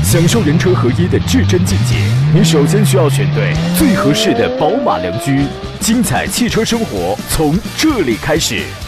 [0.03, 1.97] 享受人车合一的至臻境界，
[2.35, 5.47] 你首先需要选对最合适的宝马良驹。
[5.81, 8.63] 精彩汽车生活从这里开始。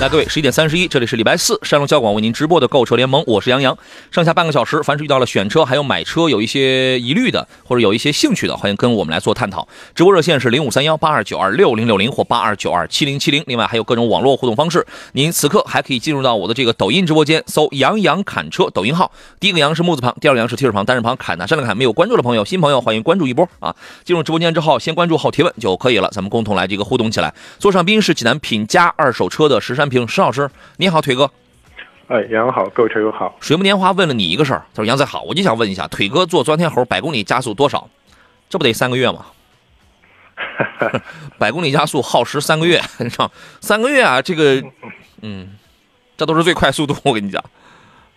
[0.00, 3.76] 来，各位，十一点三十一，这里是礼拜四，山东交广为您直播的购车联盟，我是杨洋。
[4.10, 9.68] 上下半个小时，凡是遇到了选车还有买车有一些疑虑的，或者有一些兴趣的，欢迎跟我们来做探讨。
[9.94, 13.44] 直播热线是零五三幺八二九二六零六零或八二九二七零七零。
[13.46, 19.12] 另外还有各种网络互动方式，您此刻还可以进入到我的这个抖音直播间，搜“杨洋侃车”抖音号。
[19.38, 21.76] 第一个“杨”是木字旁，第二个“杨”是提手旁，单人旁，侃哪山的侃。
[21.76, 23.76] 没有关注的朋友，新朋友欢迎关注一波啊！
[24.02, 27.34] 进入直播间之后，先关注后提问就可以了，咱们共同来这个互动起来。
[27.58, 30.48] 座上宾是济南品佳二手车的石山平石老师。
[30.78, 31.30] 你好，腿哥。
[32.06, 33.36] 哎，杨好，各位车友好。
[33.40, 37.88] 水木年华问了你一个事儿，他说：“杨仔好，我就想问一下，腿哥做钻天猴百公里加速多少？
[38.48, 39.26] 这不得三个月吗？
[41.38, 43.30] 百公里加速耗时三个月，你知道？
[43.60, 44.62] 三个月啊，这个，
[45.20, 45.56] 嗯，
[46.16, 47.44] 这都是最快速度，我跟你讲，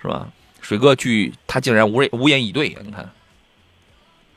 [0.02, 0.28] 是吧？
[0.62, 3.08] 水哥据他竟然无无言以对，你看。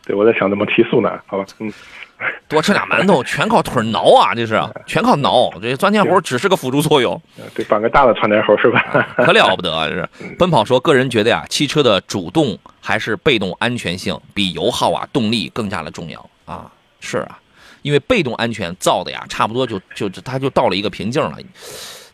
[0.05, 1.19] 对，我在想怎么提速呢？
[1.27, 1.73] 好吧，嗯。
[2.49, 4.35] 多吃俩馒头，全靠腿挠啊！
[4.35, 7.21] 这是全靠挠，这钻天猴只是个辅助作用。
[7.55, 8.81] 对，绑个大的窜天猴是吧？
[9.17, 9.87] 可了不得啊！
[9.89, 16.71] 这是奔跑说，个人觉得呀，汽车的主动还是被动安全性比油耗啊、动力更加的重要啊！
[17.01, 17.39] 是啊，
[17.83, 21.37] 因为被动安全造的呀，差不多就就它就到了一个瓶颈了，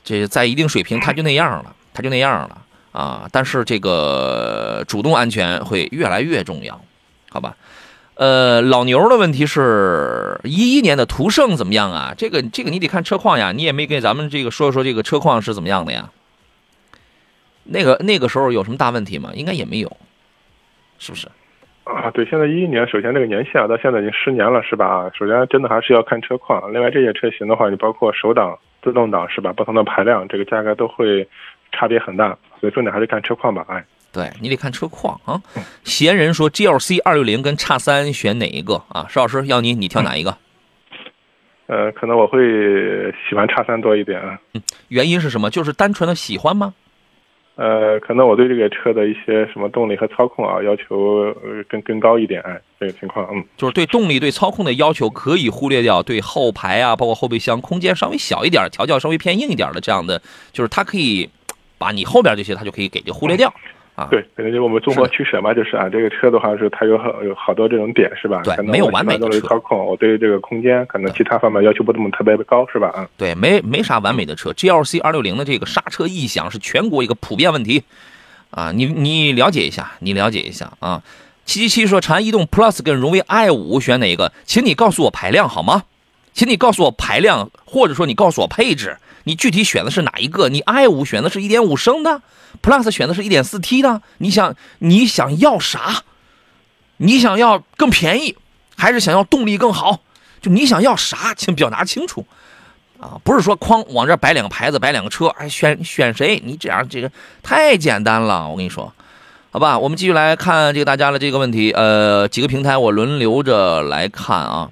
[0.02, 2.58] 这在一定水平它就那样了，它就那样了
[2.90, 3.28] 啊！
[3.30, 6.80] 但是这个主动安全会越来越重要，
[7.30, 7.54] 好吧？
[8.14, 12.14] 呃，老牛的问题是，一一年的途胜怎么样啊？
[12.16, 16.10] 这个这个你得看车况呀，你也没给咱们这个说一说这个车况是怎么样的呀？
[17.64, 19.30] 那个那个时候有什么大问题吗？
[19.34, 19.96] 应该也没有，
[20.98, 21.26] 是不是？
[21.84, 25.10] 啊，对，现在一一年，首先这个年限啊，到现在已经十年了，是吧？
[25.18, 29.52] 首先真的还是要看车况，另外这些车型的话，你包括手挡、自动挡，是吧？
[29.52, 31.26] 不同的排量，这个价格都会
[31.72, 33.84] 差别很大，所以重点还是看车况吧，哎。
[34.12, 35.40] 对你得看车况啊。
[35.84, 39.06] 闲人说 GLC 二六零跟叉三选哪一个啊？
[39.08, 40.36] 石老师要你，你挑哪一个？
[41.66, 42.40] 呃，可能我会
[43.28, 44.38] 喜欢叉三多一点啊。
[44.52, 45.48] 嗯，原因是什么？
[45.48, 46.74] 就是单纯的喜欢吗？
[47.54, 60.20] 呃，可能我对这个车的一些什么动力和操控啊要求呃更更高一点，哎，这个情况，嗯，就是对动力、对操控的要求可以忽略掉，对后排啊，包括后备箱空间稍微小一点、调教稍微偏硬一点的这样的，
[60.50, 61.28] 就是它可以
[61.76, 63.52] 把你后边这些它就可以给就忽略掉。
[63.94, 68.40] 啊，对，可能就我们综合取舍嘛，就是啊，这个车的话是它有好有好多这种点是吧？
[68.42, 69.40] 对，没有完美的车。
[69.46, 72.88] 操控，我对这个空间可能其他方面要求不怎么特别的高是吧？
[72.94, 74.50] 啊，对，没没啥完美的车。
[74.52, 77.82] GLC 二六零的这个刹车异响是全国一个普遍问题，
[78.50, 81.02] 啊，你你了解一下，你了解一下啊。
[81.44, 84.32] 七七七说长安逸动 Plus 跟荣威 i 五选哪个？
[84.44, 85.82] 请你告诉我排量好吗？
[86.34, 88.98] 请你告诉我排量，或者说你告诉我配置。
[89.24, 90.48] 你具体选的是哪一个？
[90.48, 92.22] 你 i 五选的是一点五升的
[92.60, 96.02] ，Plus 选的是一点四 T 的，你想你想要啥？
[96.96, 98.36] 你想要更便宜，
[98.76, 100.00] 还是想要动力更好？
[100.40, 102.26] 就你想要啥，请表达清楚
[102.98, 103.20] 啊！
[103.22, 106.42] 不是说哐往这摆两个牌子，摆两个车，哎，选选谁？
[106.44, 107.08] 你这样这个
[107.44, 108.92] 太简单了，我跟你说，
[109.52, 109.78] 好吧？
[109.78, 114.70] 我们继续来看这个大家的这个问题，呃，几个平台我轮流着来看啊。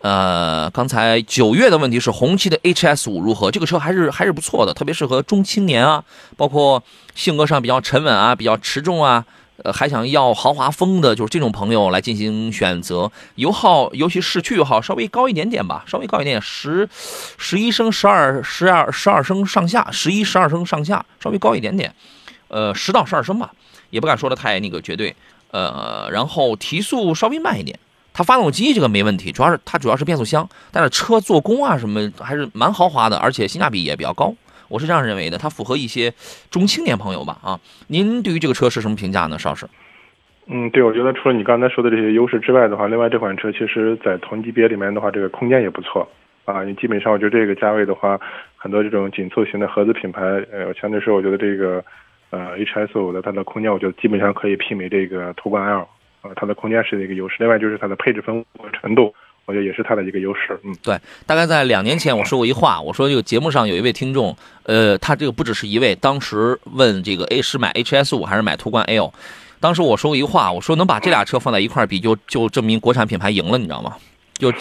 [0.00, 3.50] 呃，刚才九月的问题是红旗的 HS 五如何？
[3.50, 6.04] 这个车还是还是不错的，特别适合中青年啊，
[6.36, 6.82] 包括
[7.16, 9.24] 性格上比较沉稳啊，比较持重啊，
[9.64, 13.10] 呃，还想要豪华风的，就是这种朋友来进行选择。
[13.34, 16.88] 油耗，尤其市区油耗稍微高一点点吧，稍微高一点，十
[17.36, 21.92] 十一升、十二、十二、十二升上下，十一、十二升上下，稍微高一点点，
[22.46, 23.50] 呃，十到十二升吧，
[23.90, 25.16] 也不敢说的太那个绝对。
[25.50, 27.76] 呃，然后提速稍微慢一点。
[28.18, 34.34] 它发动机这个没问题，主要是它主要是变速箱，但是车做工啊什么还是蛮豪华的，而且性价比也比较高，
[34.66, 35.38] 我是这样认为的。
[35.38, 36.12] 它符合一些
[36.50, 37.60] 中青年朋友吧啊？
[37.86, 39.68] 您对于这个车是什么评价呢，邵师？
[40.48, 46.04] 嗯，对，我觉得除了你刚才说的这些优势之外的话，另外这款车其实在同级别里面的话，这个空间也不错
[46.44, 46.64] 啊。
[46.64, 48.18] 你基本上我觉得这个价位的话，
[48.56, 51.84] 很多这种紧凑型的合资品牌，呃，相对说我觉得这个
[52.30, 55.86] 呃 HS 五的它的空间，我觉得基本上可以媲美这个途观 L。
[56.36, 59.14] 它的空间是一个优势，另外就是它的配置丰富程度，
[59.46, 60.58] 我觉得也是它的一个优势。
[60.64, 69.12] 嗯，对，大概在两年前我说过一话，我说这个节目上有一位听众，呃，他这个不只是一位，当时问这个 A 是买 HS 五还是买途观 L，
[69.60, 73.96] 当时我说过一话，我说能把这俩车放在一块比，就就证明国产品牌赢了，你知道吗？
[74.34, 74.52] 就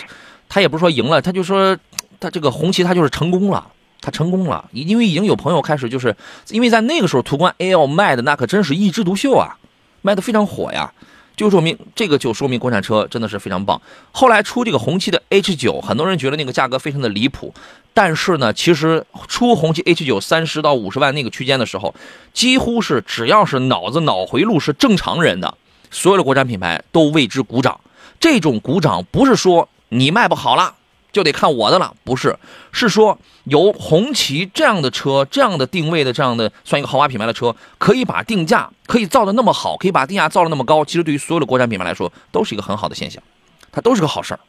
[0.50, 1.78] 他也不是说赢了，他就说
[2.20, 3.68] 他这个红旗他就是成功了。
[4.00, 6.16] 他成功了，因为已经有朋友开始就是，
[6.50, 9.58] 因为在那个时候途观 L 卖的那可真是一枝独秀啊，
[10.04, 10.94] 卖的非常火呀，
[11.38, 13.80] 就说明这个就说明国产车真的是非常棒。
[14.12, 17.54] 后来出这个红旗的 H 九，很多人觉得那个价格非常的离谱，
[17.94, 21.94] 但是呢，其实出红旗 H 九三十到五十万那个区间的时候，
[22.34, 25.56] 几乎是只要是脑子脑回路是正常人的，
[25.92, 27.80] 所有的国产品牌都为之鼓掌。
[28.20, 30.77] 这种鼓掌不是说你卖不好了。
[31.18, 32.38] 就得看我的了，不是，
[32.72, 43.24] 是说由红旗这样的车，这样的定位的这样的算一个豪华品牌的车，可以把定价可以造的那么好，可以把定价造的那么高，其实对于所有的国产品牌来说，都是一个很好的现象，
[43.72, 44.40] 它都是个好事儿，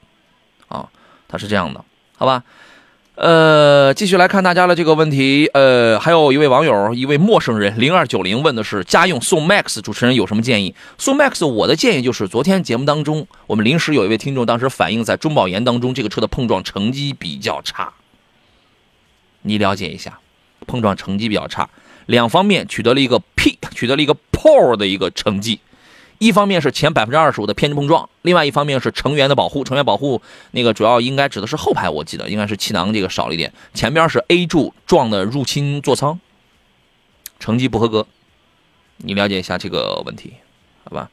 [0.68, 0.86] 啊，
[1.26, 1.82] 它是这样的，
[2.18, 2.44] 好吧？
[3.18, 10.72] 呃，继续来看大家的这个问题，呃，还有一位网友，一位陌生人零二九零问的是家用宋 MAX，主持人有什么建议？
[10.98, 17.92] 宋 MAX，我的建议就是昨天节目当中，我们临时有一位听众当时反映在中保研当中，这个车的碰撞成绩比较差，
[19.42, 20.20] 你了解一下，
[20.68, 21.68] 碰撞成绩比较差，
[22.06, 25.58] 两方面取得了一个 P，取得了一个 POR 的一个成绩。
[26.18, 29.64] 一方面是前百分之二十五的偏置碰撞，另外一方面是成员的保护。
[29.64, 33.52] 成员保护那个主要应该指的是后排，我记得应该是气囊这个少了一点。
[33.72, 36.18] 前边是 A 柱撞的入侵座舱，
[37.38, 38.06] 成绩不合格。
[38.96, 40.34] 你了解一下这个问题，
[40.84, 41.08] 好吧？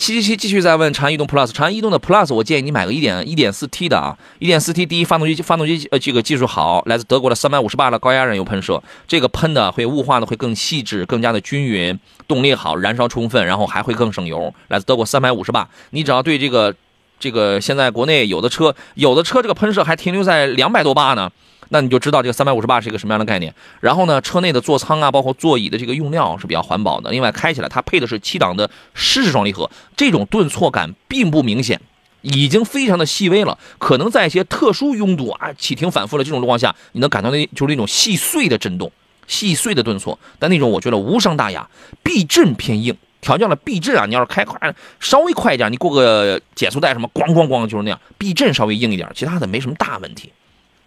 [0.00, 14.54] 七七七继续再问长安逸动 Plus，长安逸动的 Plus，我建议你买个一点一点四 T 的啊，一点四 T 第一发动机发动机呃这个技术好，来自德国的三百五十八的高压燃油喷射，这个喷的会雾化的会更细致，更加的均匀，动力好，燃烧充分，然后还会更省油。
[14.68, 16.74] 来自德国三百五十八，你只要对这个
[17.18, 21.30] 这个现在国内有的车有的车这个喷射还停留在两百多巴呢。
[21.72, 23.54] 那你就知道这个三百五十八是一个什么样的概念。
[23.80, 27.10] 然后呢，车内的座舱啊，包括座椅的这个用料是比较环保的。
[27.10, 31.80] 另外，开起来它配的是七档的湿式双离合，这种顿挫感并不明显，
[32.22, 33.56] 已经非常的细微了。
[33.78, 38.90] 可能在一些特殊拥堵啊、启停反复的这种路况下，你能感到那就是那种细碎的震动、
[39.28, 40.18] 细碎的顿挫。
[40.38, 41.68] 但那种我觉得无伤大雅。
[42.02, 48.00] 避震偏硬，调教了避震啊，你要是开快稍微快一点，你过个减速带什么，咣咣咣就是那样。
[48.18, 50.32] 避震稍微硬一点，其他的没什么大问题，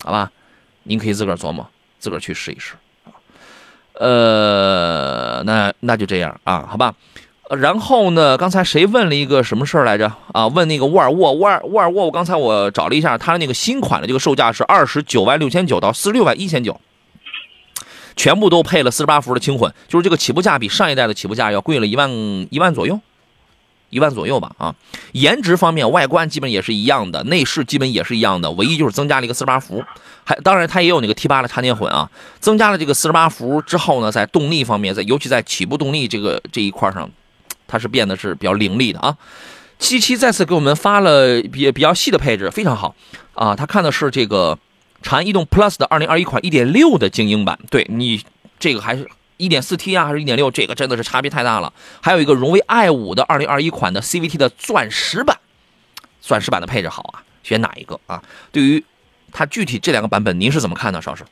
[0.04, 0.30] 好吧？
[0.84, 1.68] 您可以自个儿琢磨，
[2.00, 2.74] 自个儿去试一试。
[3.94, 6.94] 呃，那那就这样啊，好吧。
[7.50, 10.12] 然后呢，刚才谁问了一个什么事儿来着？
[10.34, 12.06] 啊，问那个沃尔沃，沃尔沃尔沃。
[12.06, 16.82] 我刚才我找了一下，它的那个新款的这个售价是二十九万六千九到四十六万一千九，
[18.16, 22.10] 全部都配了四十八伏的轻混，就是这个起步价比上一代的起步价要贵了一万
[22.50, 23.00] 一万左右。
[23.90, 24.74] 一万左右吧，啊，
[25.12, 29.86] 颜值方面，外观基本也是一样的，内饰基本也是一样的，唯一就是增加了一个四十八伏，
[30.24, 32.10] 还当然它也有那个 T 八的插电混啊，
[32.40, 37.10] 增加了这个四十八伏之后呢，在动力方面，在尤其在起步动力这个这一块上，
[37.68, 39.18] 它是变得是比较凌厉的啊。
[39.80, 42.96] 七七再次给我们发了比比较细的配置，非常好
[43.34, 44.58] 啊，他看的是这个
[45.02, 48.24] 长安逸动 Plus 的二零二一款一点六的精英版，对你
[48.60, 49.10] 这个还是。
[49.38, 50.52] 一点四 T 啊，还是一点六？
[50.52, 51.74] 这个真的是差别太大了。
[52.02, 55.38] 还有一个荣威 i 五的二零二一款的 CVT 的钻石版，
[56.22, 58.22] 钻石版的配置好啊，选哪一个啊？
[58.52, 58.82] 对于
[59.34, 61.24] 它具体这两个版本，您是怎么看呢，邵师？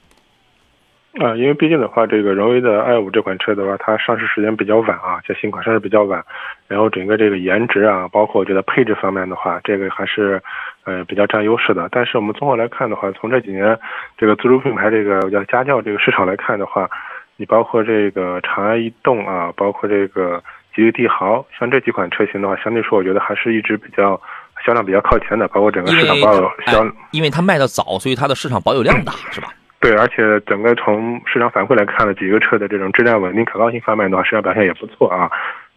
[1.20, 6.24] 啊，因为毕竟的话，这个荣威的 i 五这款车的话，它上市时间比较晚啊，这新款上市比较晚，
[6.68, 10.42] 然后整个这个颜值啊，包括我觉得配置方面的话，这个还是
[10.86, 11.88] 呃比较占优势的。
[11.92, 13.78] 但是我们综合来看的话，从这几年
[14.18, 16.90] 这个自主品牌这个叫家轿这个市场来看的话。
[17.38, 20.44] 你包括这个长安逸动啊，包括这个
[20.76, 24.22] 吉利帝豪，像这几款车型的话，相对说我觉得还是一直比较
[24.66, 29.54] 销量比较靠前的，包括整个市场保有销，因为它卖的早，所以它的市场保有量大， 是吧？
[29.80, 35.30] 对，而且整个从市场反馈来看呢，几个车的这种质量稳定、可靠性方面的话，市场表现也不错啊。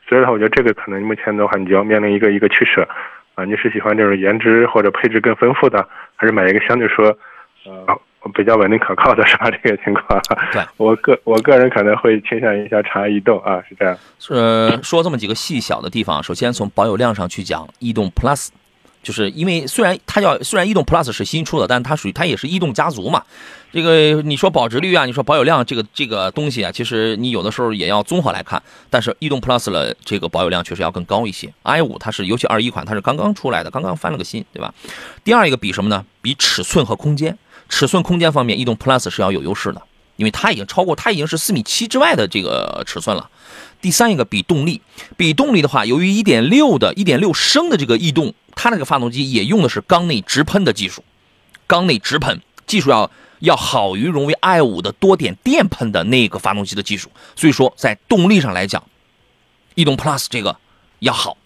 [0.09, 2.87] 所以的话，我觉得这个可能目前的话，你就要面临一个一个取舍
[3.35, 7.07] 啊，你是喜欢这种颜值或者配置更丰富的，还是买一个相对说
[7.65, 7.99] 呃。
[8.33, 9.51] 比较稳定可靠的是吧？
[9.51, 10.19] 这个情况，
[10.51, 13.95] 对我个我个人可能会倾向一下长安逸动啊，是这样。
[14.31, 18.49] 呃，说这么几个细小的地方，首先从保有量上去讲，逸动 Plus，
[19.05, 23.23] 就是因为虽然它叫虽然逸动 Plus 是新出的，但它属于它也是逸动家族嘛。
[23.73, 28.63] 这个你说保值率啊，你说保有量这个这个东西啊，其实你有的时候也要综合来看。
[28.89, 31.53] 但是逸动 Plus 的这个保有量确实要更高一些。
[31.63, 34.73] i 五它是尤其二一款，它是刚刚出来的，刚刚翻了个新，对吧？
[35.23, 36.05] 第二一个比什么呢？
[36.23, 37.37] 比尺寸和空间。
[37.69, 39.83] 尺寸空间方面，逸动 Plus 是要有优势的，
[40.17, 43.29] 因为它已经超过，它已经是四米七之外的这个尺寸了。
[43.81, 44.81] 第三一个比动力，
[45.17, 51.05] 比动力的话，由于1.6的1.6升的这个逸动，它那个发动机也用的是缸内直喷的技术，
[51.67, 58.83] 缸内直喷技术要要好于荣威 i 5的多点电喷的那个发动机的技术，所以说在动力上来讲，
[59.75, 60.57] 逸动 Plus 这个
[61.01, 61.37] 要好，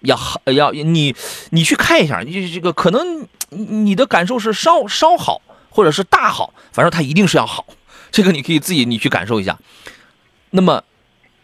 [0.00, 1.14] 要好要你
[1.50, 7.66] 你去看一下，你这个可能你的感受是稍稍好，或者是大好，反正它一定是要好，
[8.10, 9.58] 这个你可以自己你去感受一下。
[10.50, 10.82] 那么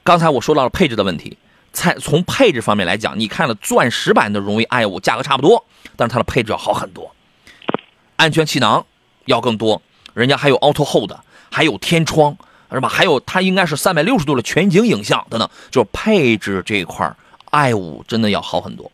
[0.03, 1.39] 刚才我说到了配置的问题，
[1.73, 5.65] 在从配置方面来讲，你看了钻石版的荣威 i 5价格差不多，
[5.97, 7.15] 但是它的配置要好很多，
[8.17, 8.85] 安全气囊
[9.27, 9.81] 要更多，
[10.15, 11.13] 人家还有 Auto Hold，
[11.51, 12.37] 还有天窗，
[12.73, 12.89] 是吧？
[12.89, 17.15] 还有它应该是三百六十度的全景影像等等，就是配置这一块
[17.51, 18.91] i 5真的要好很多。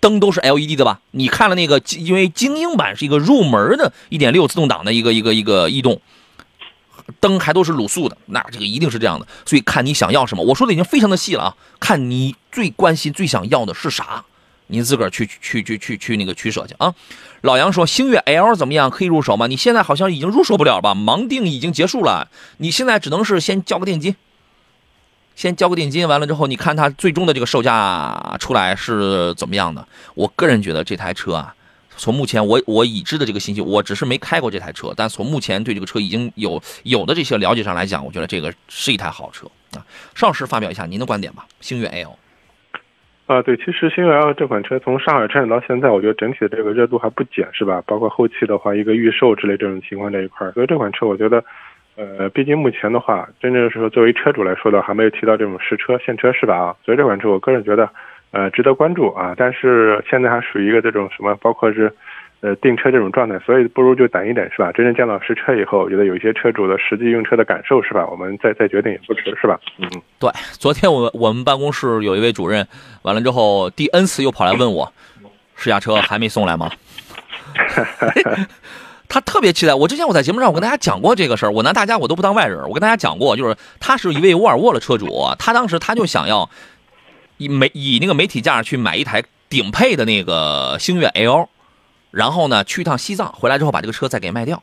[0.00, 1.00] 灯都是 LED 的吧？
[1.12, 6.00] 你看了那个，因为精英版是一个入门的1.6自动挡的一个一个一个逸动，
[7.20, 9.26] 灯还都是卤素的，那这个一定是这样的。
[9.44, 11.56] 所以看你想要什么，我说的已经非常的细了啊。
[11.80, 14.24] 看你最关心、最想要的是啥，
[14.68, 16.94] 你自个儿去去去去去那个取舍去啊。
[17.42, 18.90] 老杨说星越 L 怎么样？
[18.90, 19.46] 可以入手吗？
[19.46, 20.94] 你现在好像已经入手不了吧？
[20.94, 22.28] 盲定已经结束了，
[22.58, 24.14] 你现在只能是先交个定金。
[25.34, 29.88] 先交个定金，完了之后，你看它最终的这个售价出来是怎么样的？
[30.14, 31.54] 我个人觉得这台车啊，
[31.96, 39.84] 从目前我我已知的这个信息，我只是没开过这台车，但从目前对这个车已经有有的这些了解上来讲，我觉得这个是一台好车啊。
[40.14, 41.44] 邵老师发表一下您的观点吧。
[41.60, 42.16] 星越 L
[43.26, 47.82] 啊，对，其实星越 L 这款车从上海车展到现在，我觉得整体的这个热度还不减，是吧？
[47.86, 51.44] 包括后期的话，一个预售之类这种情况这一块，所以这款车我觉得。
[51.94, 56.56] 呃，毕竟目前的话，真正是说作为车主来说的，还没有提到这种实车、现车是吧？
[56.56, 57.86] 啊，所以这款车我个人觉得，
[58.32, 59.34] 呃，值得关注啊。
[59.36, 61.94] 但是现在还属于一个这种什么，包括是，
[62.40, 64.72] 呃，订车这种状态，所以不如就等一等是吧？
[64.72, 68.04] 真正见到实车以后，觉得有一些车主的实际用车的感受是吧？
[68.06, 69.60] 我们再再决定也不迟是吧？
[69.78, 70.28] 嗯，对。
[70.52, 72.66] 昨天我我们办公室有一位主任，
[73.02, 74.92] 完了之后第 N 次又跑来问我，
[75.54, 76.70] 试驾车还没送来吗？
[79.08, 79.74] 他特别期待。
[79.74, 82.58] 我之前我在节目上我跟大家讲过这个事儿，我拿大家我都不当外人。
[82.66, 85.06] 我跟大家讲过，就是他是一位沃尔沃的车主，
[85.38, 86.48] 他当时他就想要
[87.44, 91.48] 以媒以那个媒体价去买一台顶配的那个星越 L，
[92.10, 94.62] 然后呢去一趟西藏，回来之后把这个车再给卖掉。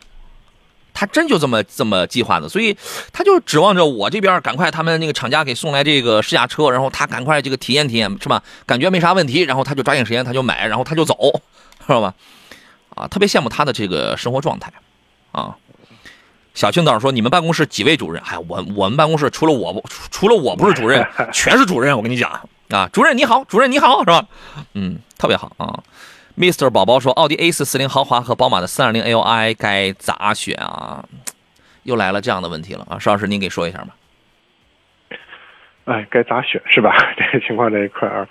[0.91, 2.75] 他真就这么这么计划的，所以
[3.13, 8.43] 他就指望着我这边赶快他们那个厂家给送来这个试驾车，然后他赶快这个体验体验是吧？
[8.65, 11.15] 感觉没啥问题，然后他就抓紧时间他就买，然后他就走，
[11.79, 12.13] 知道吧？
[12.95, 14.73] 啊，特别羡慕他的这个生活状态，
[15.31, 15.55] 啊，
[16.53, 18.21] 小青岛说你们办公室几位主任？
[18.25, 21.95] 哎，我我们办公室除了我除了我不是主任，全是主任。
[21.95, 24.25] 我跟你讲啊，主任你好，主任你好，是吧？
[24.75, 25.79] 嗯，特别好啊。
[26.37, 31.03] Mr 宝宝说，奥迪 A 四四零豪华和宝马的三二零 Li 该咋选啊？
[31.83, 33.87] 又来了这样的问题了啊，邵老师您给说一下吧。
[35.85, 36.95] 哎，该咋选是吧？
[37.17, 38.27] 这个情况这一块儿。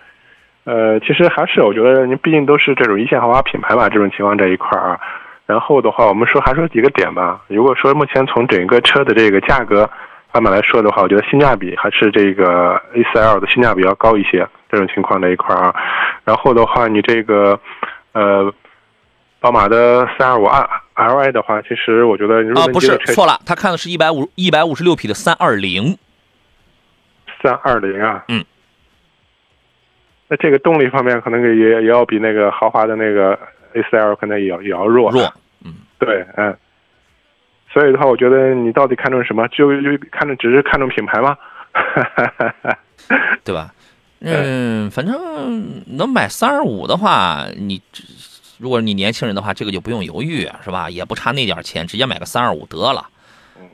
[0.65, 5.01] 呃，其实还是我觉得您毕竟都是这种一线豪华品牌吧，这种情况这一块啊。
[5.47, 7.43] 然后的话，我们说还说几个点吧。
[7.49, 9.91] 如果说目前从整个车的这个价格
[10.31, 15.75] 方面来说的话，我觉得性价比还是这个 A4L 的性价比要高一些，这种情况这一块啊。
[16.25, 17.59] 然后的话，你这个
[18.13, 18.53] 呃，
[19.41, 25.97] 宝马的 325Li 的话，其实我觉得啊，不是错了，他看的是一百五一百五十六匹的320。
[27.43, 28.45] 320啊，嗯。
[30.29, 33.39] 那这个动力方面可能也也要比那个豪华的那个
[33.73, 35.11] A4L 可能也要也要弱。
[35.11, 35.33] 弱，
[35.65, 36.55] 嗯，对，嗯。
[37.79, 39.47] 所以的话，我觉得你到底看重什么？
[39.49, 41.37] 就就看重只是看重品牌吗？
[43.45, 43.73] 对吧？
[44.19, 47.81] 嗯，反正能买三二五的话，你
[48.59, 50.91] 如果你年轻人的话，这个就不用犹豫，是吧？
[50.91, 53.07] 也不差那点钱，直接买个三二五得了。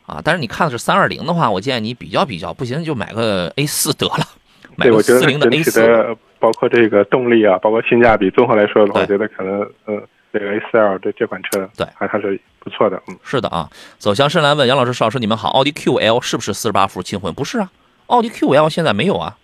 [0.05, 4.29] 啊，但是你看的是三二零的话，我建议你比较比较，不行就买个 A 四得了。
[4.77, 13.01] 对，我觉得整体的包括这个动力啊，包括性价比，综合来说的话，我觉得可能，嗯，这个 A 四 L 这这款车，对，还还是不错的。
[13.07, 13.71] 嗯，是的啊。
[13.99, 17.33] 走向深蓝问杨老师、邵老师，你们好，奥迪 QL 是不是四十八伏轻混？
[17.33, 17.71] 不是啊，
[18.07, 19.37] 奥迪 QL 现在没有啊，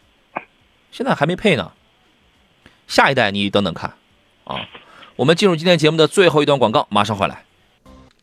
[0.90, 1.72] 现在还没配呢。
[2.88, 3.94] 下一代你等等看
[4.44, 4.66] 啊。
[5.16, 7.44] 我们进入今天节目的最后一段广告，马上回来。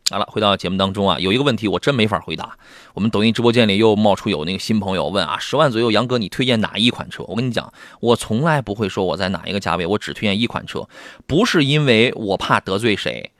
[0.10, 2.58] 好了，回到节目当中啊，有一个问题我真没法回答。
[2.94, 7.24] 我们抖音直播间里又冒出有那个新朋友问啊，十万左右，杨哥你推荐哪一款车？
[7.28, 10.88] 我跟你讲，我从来不会说我在哪一个价位，我只推荐一款车，
[11.28, 13.32] 不是因为我怕得罪谁，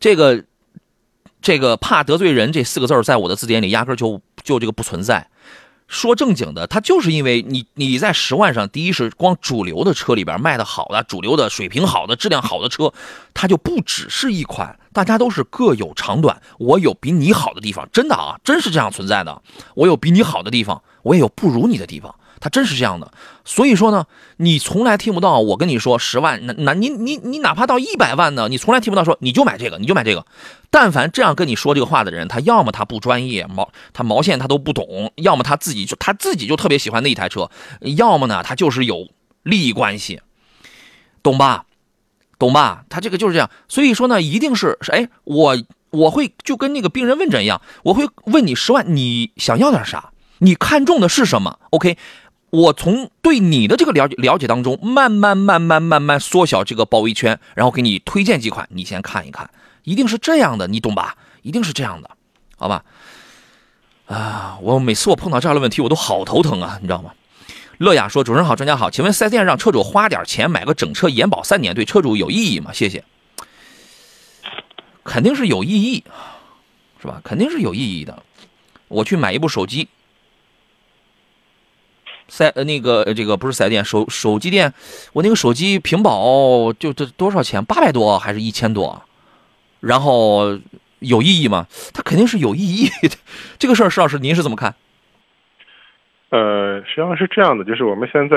[0.00, 0.44] 这个
[1.40, 5.28] 这个怕得罪人这四个字在我的字典里压根就就这个不存在。
[5.88, 12.92] 说正经的，它就是因为你你在十万上，第一是光主流的车里边卖的好的、主流的水平好的、质量好的车，
[13.32, 16.42] 它就不只是一款，大家都是各有长短。
[16.58, 19.40] 我有比你好的地方，真的啊，真是这样存在的。
[19.76, 23.12] 我有比你好的地方，我也有不如你的地方，它真是这样的。
[23.44, 24.06] 所以说呢，
[24.38, 30.26] 你从来听不到我跟你说十万，那那你你你哪怕到一百万呢，你从来听不到说你就买这个，你就买这个。
[30.70, 37.50] 但凡这样跟你说这个话的人，他要么他不专业，毛他毛线他都不懂，要么他自己就他自己就特别喜欢那一台车，
[37.96, 39.08] 要么呢他就是有
[39.42, 40.20] 利益关系，
[41.22, 41.64] 懂吧？
[42.38, 42.84] 懂吧？
[42.90, 43.48] 他这个就是这样。
[43.68, 45.56] 所以说呢，一定是哎，我
[45.90, 50.10] 我会就跟那个病人问诊一样，我会问你十万，你想要点啥？
[50.38, 51.96] 你看中的是什么？OK。
[52.50, 59.50] 我从对你的这个了解了解当中，慢慢慢慢慢慢缩小这个包围圈，然后给你推荐几款，你先看一看，
[59.82, 61.16] 一定是这样的，你懂吧？
[61.42, 62.10] 一定是这样的，
[62.56, 62.84] 好吧？
[64.06, 67.12] 啊，我每次我碰到这样的问题，我都好头疼啊，你知道吗？
[67.78, 72.72] 乐雅说：“主持人好，专家好，请问四 S 店让车主花点钱买个整车延保三年，对车主有意义吗？
[72.72, 73.04] 谢谢。
[75.04, 76.02] 肯定是有意义，
[77.02, 77.20] 是吧？
[77.22, 78.22] 肯定是有意义的。
[78.88, 79.88] 我去买一部手机。”
[82.28, 84.72] 赛呃那个这个不是四 S 店手手机店，
[85.12, 87.64] 我那个手机屏保就这多少钱？
[87.64, 89.02] 八百多还是一千多？
[89.80, 90.58] 然后
[90.98, 91.66] 有意义吗？
[91.94, 93.16] 它肯定是有意义的。
[93.58, 94.74] 这个事儿，石老师您是怎么看？
[96.30, 98.36] 呃，实际上是这样的，就是我们现在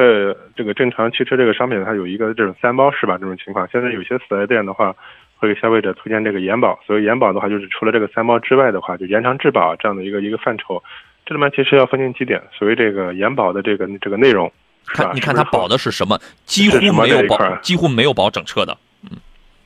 [0.56, 3.68] 这个正常汽车这个商品，它有一个这种三包式吧这种情况。
[3.72, 4.96] 现在有些四 S 店的话，
[5.38, 6.80] 会给消费者推荐这个延保。
[6.86, 10.84] 所以延保的话，就是除了这个三包之外的话，就延长质保这样的一个一个范畴。
[11.30, 14.51] 这里面其实要分清几点，所谓这个延保的这个这个内容，
[14.88, 19.11] 看你看它保的是什么，几乎没有保，几乎没有保整车的，嗯，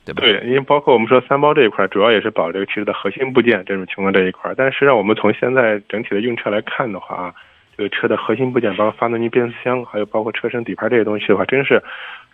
[0.04, 0.20] 对吧？
[0.20, 4.52] 对，因为包括我们说三包这一块，主要也是保这个汽车的核心部件这种情况这一块。
[4.54, 7.34] 但实际上我们从现在整体的用车来看的话啊，
[7.78, 11.82] 这个车的核心部件，包括发动机、变速箱，还有包括车身底盘这些东西的话，真是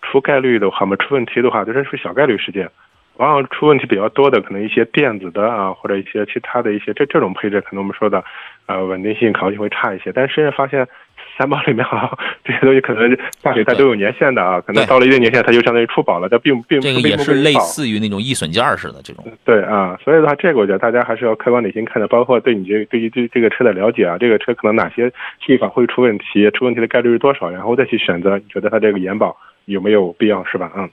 [0.02, 2.68] 出概率的话嘛，出问题的话，这真是小概率事件。
[3.16, 8.24] 往往出问题比较多的，可能一些电子的啊，或者一些其他的一些这这种配置，可能我们说的。
[8.70, 10.86] 呃，稳定性、可靠性会差一些，但是现在发现
[11.36, 19.24] 三包里面好像这些东西可能大水它都有年限的啊，可能到了一定年限它就相当于出保了，它并并这个也是类似于那种易损件似的这种。
[19.44, 25.10] 对啊，所以的话，这个我觉得大家还是要客观理性看的，包括对你这对于对这个车的了解啊，这个车可能哪些
[25.46, 30.70] 地方会出问题，出问题的概率是多少，然后再去选择，你觉得它这个延保有没有必要，是吧？
[30.76, 30.88] 嗯，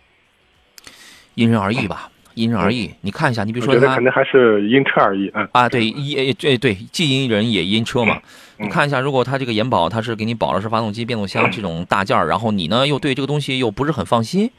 [1.36, 2.09] 因人而异吧。
[2.38, 5.49] 因人而异，你看一下，你比如说，我觉得肯定还是因车而异啊。
[5.51, 8.17] 啊，对，因对对既因人也因车嘛。
[8.59, 14.49] 你看一下，如果他这个延保，他是给你保的是发动机、变速箱这种大件儿，然后你呢又对这个东西又不是很放心，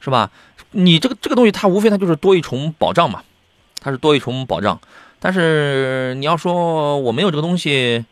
[0.00, 0.30] 是吧？
[0.70, 3.22] 你这个这个东西，它无非它就是多一重保障嘛，
[3.80, 4.80] 它是多一重保障。
[5.18, 8.04] 但是你要说我没有这个东西。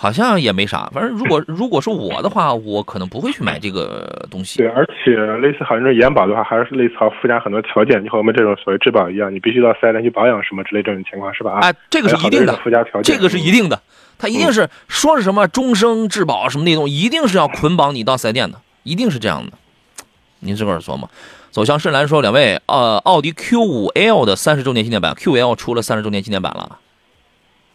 [0.00, 4.58] 好像也没啥， 反正如果 如果是我的话，我可能不会去买这个东西。
[4.58, 11.58] 对，而且类似好像这延保的话，还是类似好附加很多条件，就和我们这种所谓质保一样，你必须到四 S 店去保养什么之类这种情况，是吧？
[11.60, 13.82] 啊，这个是一定的附加条件，这个是一定的，
[14.16, 19.58] 它一定是说是什么终生质保什么那种，一定是要捆绑你到四 S 店的，一定是这样的。
[20.40, 21.10] 您自个儿琢磨。
[21.50, 26.78] 走向深蓝说，两位，呃，奥迪 Q5L 的三十周年纪念版，Q5L 出了三十周年纪念版了，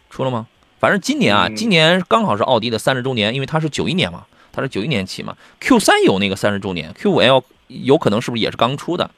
[0.10, 0.48] 出了吗？
[0.84, 5.34] 反正今年啊，今年刚好是奥迪的三十周年，因为它是九一年嘛，它是九一年起嘛。
[5.62, 9.10] Q 三有那个三十周年，Q 五 L 有可能是不是也是刚出的？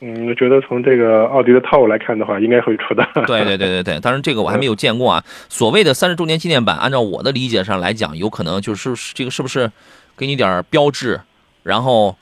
[0.00, 3.06] 嗯，我觉得从这个奥迪的套路来看的话，应该会出的。
[3.24, 5.22] 对对对对对，当然这个我还没有见过啊。
[5.48, 9.70] 所谓的三十周年纪念版，按照我的理解上来讲，有可能就是这个是不是
[10.16, 11.20] 给你点标志，
[11.62, 12.16] 然后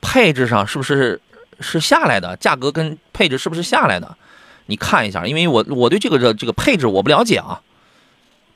[0.00, 1.20] 配置上是不是
[1.60, 4.16] 是下来的，价格跟配置是不是下来的？
[4.66, 7.62] 你看一下，因为我我对这个这这个配置我不了解啊。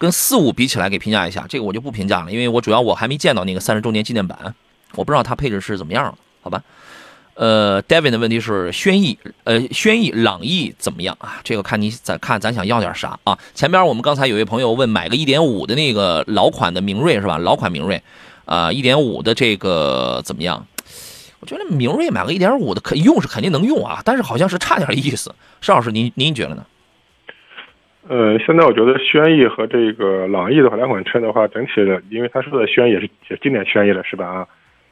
[0.00, 4.54] 跟四五比起来，给评价一下，这个我就不评价了，因为我主要我还没见到那个三十周年纪念版，
[4.94, 6.62] 我不知道它配置是怎么样好吧？
[7.34, 11.40] 呃，David 的问题是轩逸，呃，轩逸、朗逸怎么样啊？
[11.44, 13.38] 这个看你咱看咱想要点啥啊？
[13.54, 17.36] 前边我们刚才有位朋友问买个一点五的那个老款的明锐是吧？
[17.36, 18.02] 老款明锐，
[18.46, 20.66] 啊，一点五的这个怎么样？
[21.40, 25.34] 我觉得明锐买个一点五的可用是肯定能用啊，但是好像是差点意思。
[25.60, 26.64] 邵老师，您您觉得呢？
[28.10, 34.26] 呃，现在我觉得轩逸和这个朗逸的话，两款车的话，整体的，因为他说的轩逸也是也经典轩逸了，是吧？
[34.26, 34.48] 啊，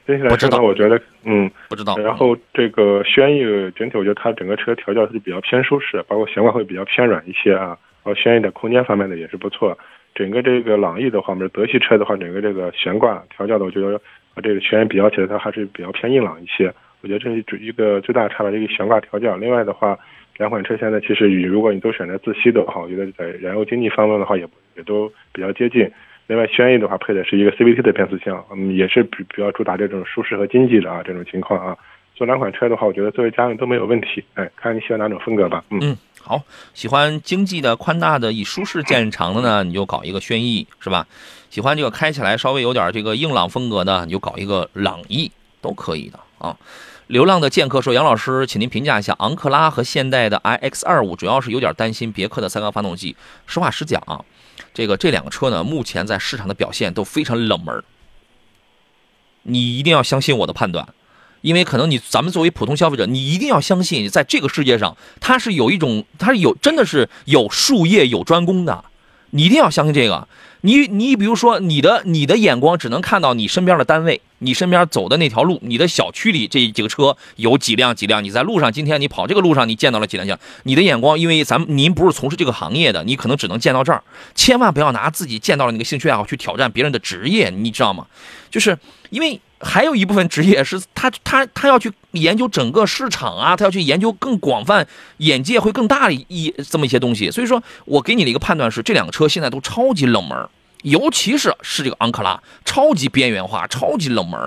[0.07, 1.97] 整体来说呢，我觉得，嗯，不知道。
[1.97, 3.43] 然后这个轩逸
[3.75, 7.77] 整体，我觉得它整个车调教是比较偏舒适，包括悬挂会比较偏软一些啊。
[8.05, 9.77] 然后轩逸的空间方面的也是不错。
[10.15, 13.99] 整个这个朗逸的话，我们德系车的话，整个这个悬挂调教的，我觉得
[14.33, 16.73] 和这个轩逸比较起来，它还是比较偏硬朗一些。
[17.01, 19.35] 我觉得这是主一个最大的差别，这个悬挂调教。
[19.35, 19.99] 另外的话。
[20.39, 25.85] 两款车现在其实，如果你都选择自吸的话，我觉得在燃油经济方面的话，也也都比较接近。
[26.27, 31.77] 另外，轩逸的话配的是一个 CVT 的变速箱，嗯，也是比比较主打这种舒适和经济的啊这种情况啊。
[32.15, 34.23] 做两款车的话，我觉得作为家用都没有问题。
[34.35, 35.61] 哎，看你喜欢哪种风格吧。
[35.71, 36.41] 嗯嗯，好，
[36.73, 41.05] 喜欢经济的、宽大的、以舒适见长的呢，你就搞一个轩逸，是吧？
[41.49, 45.29] 喜欢这个开起来稍微有点这个硬朗风格的，你就搞一个朗逸，
[45.59, 46.55] 都可以的啊。
[47.09, 53.15] 流浪的剑客说：“杨老师，请您评价一下昂克拉和现代的 iX 二五，主要是有点担心别克的三缸发动机。
[53.47, 54.23] 实话实讲啊，
[54.75, 57.83] 这个这两个车呢，目前在市场的表现都非常冷门。
[59.41, 60.87] 你一定要相信我的判断。”
[61.41, 68.85] 因为可能你咱们作为普通消费者，你一定要相信，在这个世界上，它是有一种，它是有真的是有术业有专攻的，
[69.31, 70.27] 你一定要相信这个。
[70.61, 84.03] 你你比如说，你的你的眼光只能看到你身边的单位，你身边走的那条路，你的小区里这几个车有几辆几辆，你在路上今天你跑这个路上你见到了几辆几辆，你的眼光，因为咱们您不是从事这个行业的，你可能只能见到这儿，
[84.35, 88.05] 千万不要拿自己见到了那个兴趣爱好去挑战别人的职业，你知道吗？
[88.51, 88.77] 就是
[89.09, 89.39] 因为。
[89.61, 94.87] 还有一部分职业是他他他要去研究整个市场啊，他要去研究更广泛、
[95.17, 97.29] 眼界会更大的一这么一些东西。
[97.29, 100.47] 所以说我给你的一个判断是，这两个车现在都超级冷门，
[100.83, 104.39] 尤其是是这个昂克拉，超级边缘化，超级冷门。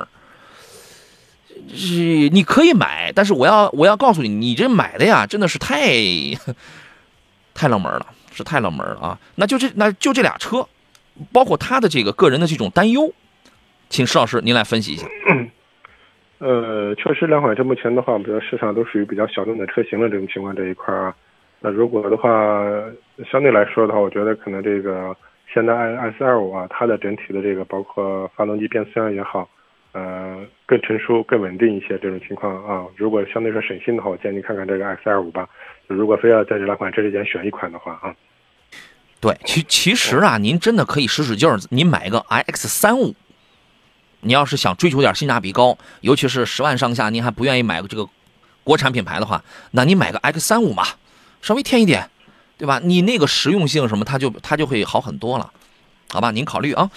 [1.76, 5.92] 是你可以买，但是我要我要告诉你，你这买的呀，真的是太
[7.52, 9.18] 太冷门了，是太冷门了啊！
[9.34, 10.66] 那就这那就这俩车，
[11.32, 13.12] 包括他的这个个人的这种担忧。
[13.92, 15.06] 请石老师您来分析一下。
[16.38, 21.14] 呃，确实两款车目前的话，比较市场都属于比较小众的车型的这种情况这一块啊。
[21.60, 22.64] 那如果的话，
[23.30, 25.14] 相对来说的话，我觉得可能这个
[25.52, 29.46] 现代 i S 二五啊，它的整体的这个包括发动机、变速箱也好，
[29.92, 32.86] 呃，更成熟、更稳定一些这种情况啊。
[32.96, 35.46] 如果相对说省心的话，我建议你看看这个 X 二五吧。
[35.86, 38.16] 就如果非要在这两款车之间选一款的话啊，
[39.20, 43.14] 对，其其实啊，您真的可以使使劲儿，您买一个 i X 三五。
[44.22, 48.08] 你要是想追求点性价比高，尤其是十万上下，您还不愿意买个这个
[48.64, 49.42] 国产品牌的话，
[49.72, 50.86] 那你买个 X 三五嘛，
[51.42, 52.08] 稍微添一点，
[52.56, 52.80] 对吧？
[52.82, 55.52] 你那个实用性什么，它就它就会好很多了，
[56.10, 56.30] 好吧？
[56.30, 56.90] 您考虑啊。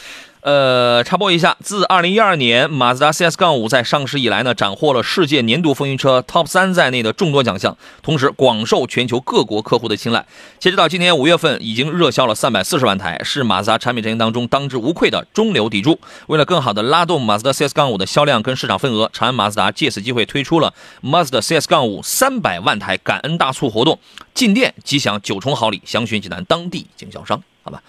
[0.46, 10.24] 呃，插播一下，自二零一二年马自达 CS 杠五在上市以来呢，斩获了世界年度风云车 TOP 三在内的众多奖项，同时广受全球各国客户的青睐。
[10.60, 16.00] 截止到今年五月份，已经热销了三百四十万台，是马自达产品阵营当中当之无愧的中流砥柱。
[16.28, 20.72] 为了更好的拉动马自达 CS 杠五的销量跟市场份额，长安马自达借此机会推出了
[21.02, 23.98] Mazda CS 杠五三百万台感恩大促活动，
[24.36, 27.82] 进店即享九重好礼，详询济南当地经销商，好吧？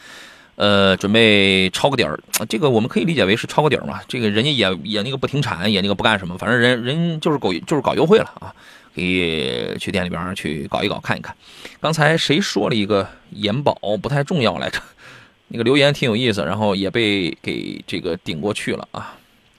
[0.56, 4.00] 呃，准备抄个底儿，这个我们可以理解为是抄个底儿嘛。
[4.08, 8.52] 这个人家也也那个不停产，也那个不干什么，反正人人就是搞就是搞优惠了啊，
[8.94, 11.36] 可以去店里边去搞一搞看一看。
[11.80, 14.80] 刚才谁说了一个延保不太重要来着？
[15.48, 19.14] 那个留言挺有意思，然后也被给这个顶过去了啊。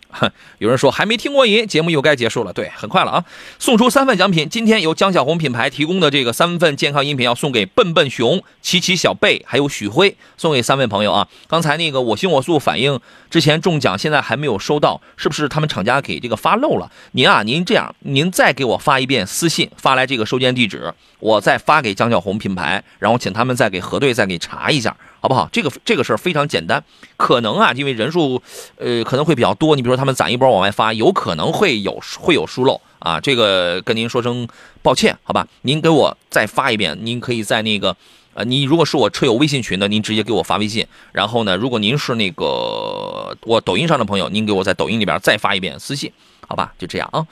[0.09, 2.53] 哼 有人说还没听过瘾，节目又该结束了。
[2.53, 3.25] 对，很快了啊！
[3.59, 11.27] 送出三份奖品，今天由江小红品牌提供的这个三份健康饮品要送给笨笨熊、琪琪小贝还有许辉，送给三位朋友啊！
[11.47, 12.99] 刚才那个我行我素反映
[13.29, 16.91] 之前中奖，现在还没有收到，是不是他们厂家给这个发漏了？
[17.11, 24.95] 您啊，您这样，您再给我发一遍私信，发来这个收件地址，我再发给江小红品牌，然后请他们再给核对，再给查一下。
[25.19, 25.49] 好不好？
[25.51, 26.81] 这个这个事儿非常简单，
[27.17, 28.41] 可能啊，因为人数，
[28.77, 29.75] 呃，可能会比较多。
[29.75, 33.19] 你比如说他们攒一波往外发，有可能会有会有疏漏啊。
[33.19, 34.47] 这个跟您说声
[34.83, 35.47] 抱歉，好吧？
[35.63, 37.97] 您给我再发一遍，您可以在那个，
[38.35, 40.85] 呃，你如果是我车友微信群的，您直接给我发微信。
[41.11, 46.13] 然后呢，如果您是那个我抖音上的朋友，您给我在抖音里边再发一遍私信，
[46.47, 46.71] 好吧？
[46.77, 47.25] 就这样啊。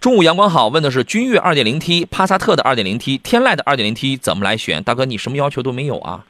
[0.00, 4.82] 中午阳光好，问的是君越 2.0T、帕萨特的 2.0T、天籁的 2.0T 怎么来选？
[4.82, 6.24] 大哥，你什么要求都没有啊？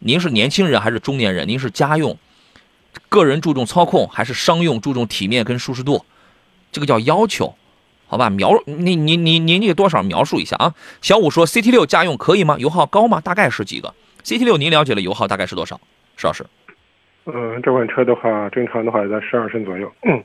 [0.00, 1.48] 您是年轻人还是中年人？
[1.48, 2.16] 您是家用，
[3.08, 6.04] 个人注重操控还是商用注重体面跟舒适度？
[6.70, 7.54] 这个叫要求，
[8.06, 8.30] 好吧？
[8.30, 10.74] 描你你你您这个多少描述一下啊？
[11.00, 12.56] 小五说 CT 六家用可以吗？
[12.58, 13.20] 油耗高吗？
[13.20, 15.80] 大概是几个？CT 六您了解了油耗大概是多少？
[16.16, 16.44] 石老师？
[17.24, 19.90] 嗯，这款车的话，正常的话在十二升左右。
[20.02, 20.22] 嗯，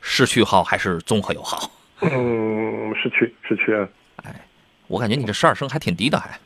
[0.00, 1.70] 市区好还是综合油耗？
[2.00, 3.74] 嗯，市区市区。
[4.22, 4.34] 哎，
[4.86, 6.38] 我感觉你这十二升还挺低的，还，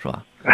[0.00, 0.22] 是吧？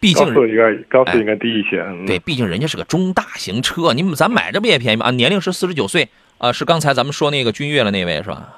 [0.00, 5.06] 毕竟高速应该高速应该低一些，对，毕竟人家是个中大型车，你们咱买这不也便宜吗？
[5.06, 8.56] 啊，年龄是四十九岁，啊，是刚才咱们说那个君越的那位是吧？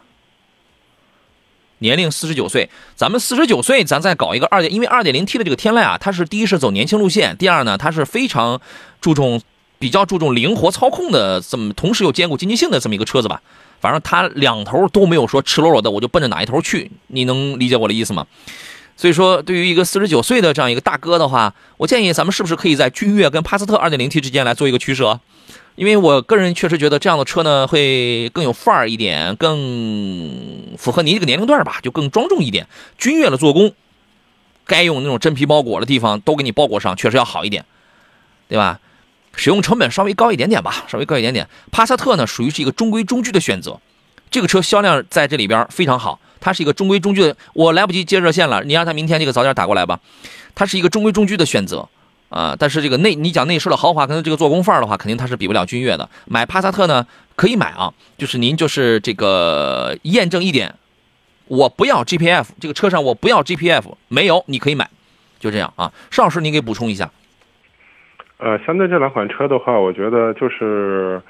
[1.78, 8.60] 年龄四十九岁，咱们四十九岁，咱再搞一个二点，因为二点零 T 的这个天籁啊，它是第一是走年轻路线，第二呢，它是非常
[9.00, 9.42] 注重
[9.82, 13.42] 比较注重灵活操控的，这么同时又兼顾经济性的这么一个车子吧。
[13.80, 18.24] 反正它两头都没有说赤裸裸的，我就奔着哪一头去，你能理解我的意思吗？
[18.96, 25.18] 所以说，对于一个四十九岁的这样一个大哥的话，我建议咱们是不是可以在君越跟帕萨特 2.0T 之间来做一个取舍？
[25.74, 32.68] 因为我个人确实觉得这样的车呢会更有范儿一点，更符合您这个年龄段吧，就更庄重一点。
[32.98, 33.72] 君越的做工，
[34.64, 37.64] 该用那种真皮包裹的地方都给你包裹上，确实要好一点，
[38.48, 38.78] 对吧？
[39.34, 41.48] 使用成本稍微高一点点吧，稍微高一点点。
[41.70, 43.80] 帕萨特呢，属于是一个中规中矩的选择，
[44.30, 47.36] 这个车销量在这里边非常好，它是一个中规中矩的。
[47.52, 50.00] 我来不及接热线了，你让他明天这个早点打过来吧。
[50.54, 51.88] 它是一个中规中矩的选择
[52.28, 56.08] 啊、但是这个内你讲内饰的豪华跟这个做工范儿的话，肯定它是比不了君越的。
[56.24, 57.06] 买帕萨特呢
[57.36, 60.74] 可以买啊，就是您就是这个验证一点，
[61.46, 64.88] 我不要 GPF，这个车上我不要 GPF，没有你可以买，
[65.40, 65.92] 就这样啊。
[66.10, 67.10] 邵老师，您给补充一下。
[68.42, 71.22] 呃，相对这两款车的话，我觉得就是，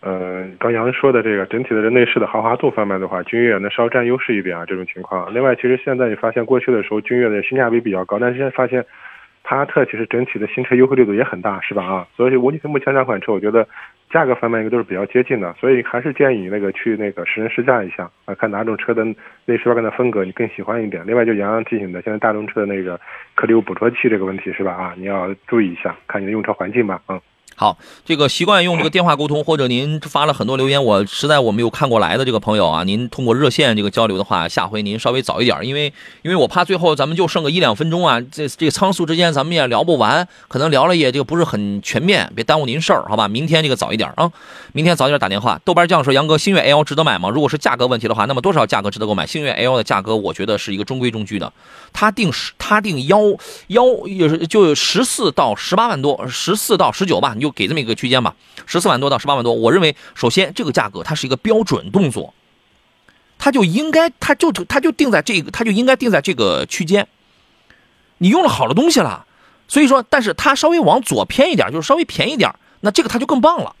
[0.00, 5.34] 呃，刚杨说的这个整体的内饰的豪华度方面的话，君越能稍占优势一点啊，这种情况。
[5.34, 8.82] 另外，其实现在你发现过去的时候，君越的性价比比较高，但是现在发现，
[9.48, 11.82] 帕萨特其实整体的新车优惠力度也很大，是吧？
[11.82, 13.66] 啊，所以无论目前两款车，我觉得
[14.10, 19.02] 价格方面应该都是比较接近的，所以还是建议你那个去那个实人试驾一下啊，看哪种车的
[19.46, 21.02] 内饰外观的风格你更喜欢一点。
[21.06, 23.00] 另外，就杨洋提醒的，现在大众车的那个
[23.34, 24.72] 颗粒物捕捉器这个问题是吧？
[24.72, 27.18] 啊，你要注意一下，看你的用车环境吧，嗯。
[27.60, 35.92] 好，这个习惯用这个电话沟通，或者您发了很多留言，我实在我没有看过来的这个朋友啊，您通过热线这个交流的话，下回您稍微早一点，因为
[36.22, 43.26] 因为我怕最后咱们就剩个一两分钟啊，这这仓促之间咱们也聊不完，可能聊了也这个不是很全面，别耽误您事儿，好吧？
[43.26, 44.30] 明天这个早一点啊，
[44.72, 45.60] 明天早点打电话。
[45.64, 47.28] 豆瓣酱说杨哥，星越 L 值得买吗？
[47.28, 49.26] 如果是价格问题的话，那么多少价格值得购买？
[49.26, 51.52] 星越 L 的价格我觉得是一个中规中矩的，
[51.92, 53.18] 它定十，它定幺
[53.66, 58.34] 幺也是就十四到十八万多，十四到十九吧，你就就给这么一个区间吧，
[58.66, 59.54] 十四万多到十八万多。
[59.54, 62.34] 我认为，首先这个价格它是一个标准动作，
[63.38, 67.08] 它就应该，它就它就定在这个，它就应该定在这个区间。
[68.18, 69.24] 你用了好的东西了，
[69.66, 73.74] 所以说，但是它稍微往左偏一点，就是稍微便宜点，那这个它就更棒了，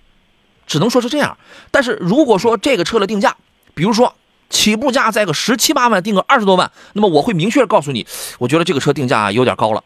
[0.66, 1.36] 只能说是这样。
[1.70, 3.36] 但是如果说这个车的定价，
[3.74, 4.14] 比如说
[4.48, 8.06] 起步价在个十七八万，定个二十多万，那么我会明确告诉你，
[8.38, 9.84] 我觉得这个车定价有点高了。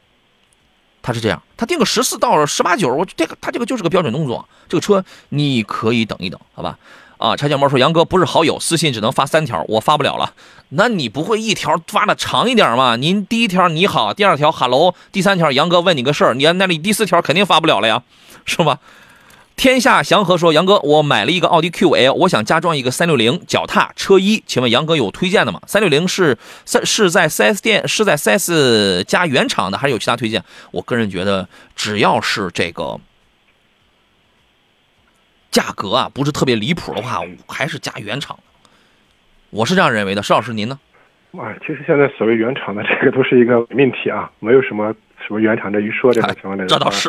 [1.03, 6.79] 他是这样，他定个十四到十八九，我这个他这个就是个标准动作，这个车你可以等一等，好吧？
[7.19, 10.33] 啊，柴小猫说杨哥不是好友，私信只能发三条，我发不了了。
[10.71, 12.97] 那你不会一条发的长一点吗？
[12.97, 18.03] 您第一条你好，第二条 hello，第三条杨哥问你个事儿，你那里第四条肯定发不了了呀，
[18.45, 18.79] 是吧？
[19.63, 30.43] 天下祥和说：“杨哥，我买了一个奥迪 Q5L，我想加装一个360脚踏车衣，请问杨哥有推荐的吗？360是是是在 4S 店是在 4S 加原厂的，还是有其他推荐？
[30.73, 32.99] 我个人觉得，只要是这个
[35.53, 38.43] 价格啊不是特别离谱的话，还是加原厂的。
[39.51, 40.25] 我是这样认为的。
[40.25, 40.77] 石老师您呢？
[41.31, 44.93] 哇，其实现在所谓原厂的这个都是一个伪命题啊，没有什么
[45.25, 46.67] 什么原厂这一说这个情况的。
[46.67, 47.09] 这倒是，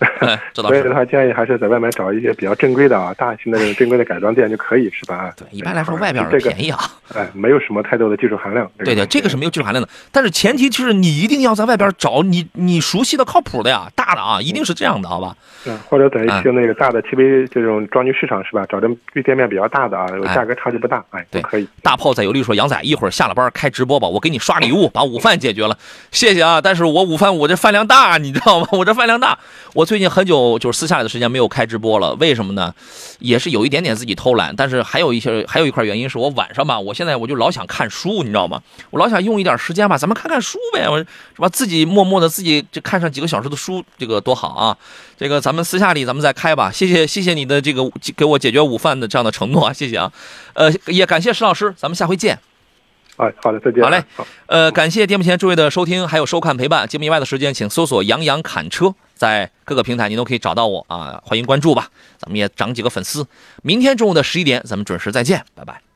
[0.00, 0.94] 哎 这倒是所以的。
[0.94, 5.32] 话，建议还是在外面找一些比较正规的啊，大型的这种正规的改装店就可以，是吧？
[5.36, 6.78] 对，一般来说外边这个便宜啊。
[7.14, 8.70] 哎，没有什么太多的技术含量。
[8.78, 15.36] 对对，这个是没有技术含量的，但是前提就是你一定要在外边找你你熟悉的、靠谱的呀，大的啊，一定是这样的，好吧？
[15.66, 18.64] 嗯，或者在一哎些那个大的 TV 这种装具市场是吧？
[18.68, 18.88] 找这
[19.22, 21.68] 店面比较大的啊，价格差距不大，哎，对都可以。
[21.82, 25.76] 大炮在有力说：“杨仔，一会儿下了班开直播吧，我给你刷礼物，把午饭解决了，
[26.10, 26.60] 谢谢啊！
[26.60, 28.66] 但是我午饭我这饭量大，你知道吗？
[28.72, 29.38] 我这饭量大，
[29.74, 32.72] 我最近很久就是私下里的时间没有开直播了，为什么呢？
[33.18, 38.62] 也是有一点点自己偷懒，但是还有一些还有一块原因是我晚上吧，我现在我就老想看书，你知道吗？
[38.90, 41.04] 我老想用一点时间吧，咱们看看书呗，我是
[41.38, 41.48] 吧？
[41.48, 44.78] 自己默默的自己就看上几个小时的书，这个多好啊！
[45.18, 47.82] 这个咱们私下里咱们再开吧，谢谢谢谢你的这个
[48.16, 50.12] 给我解决午饭的这样的承诺啊，谢谢啊，
[50.54, 52.38] 呃，也感谢石老师，咱们下回见。”
[53.16, 53.82] 哎，好的，再见。
[53.82, 54.00] 好嘞。
[54.46, 56.86] 呃，感谢电幕前诸位的收听，还有收看陪伴。
[56.86, 61.90] 节目以外的时间，请搜索“杨洋侃车”，在各个平台您都可以找到我啊，欢迎关注吧。
[62.16, 63.26] 咱们也涨几个粉丝。
[63.62, 65.89] 明天中午的十一点，咱们准时再见，拜拜。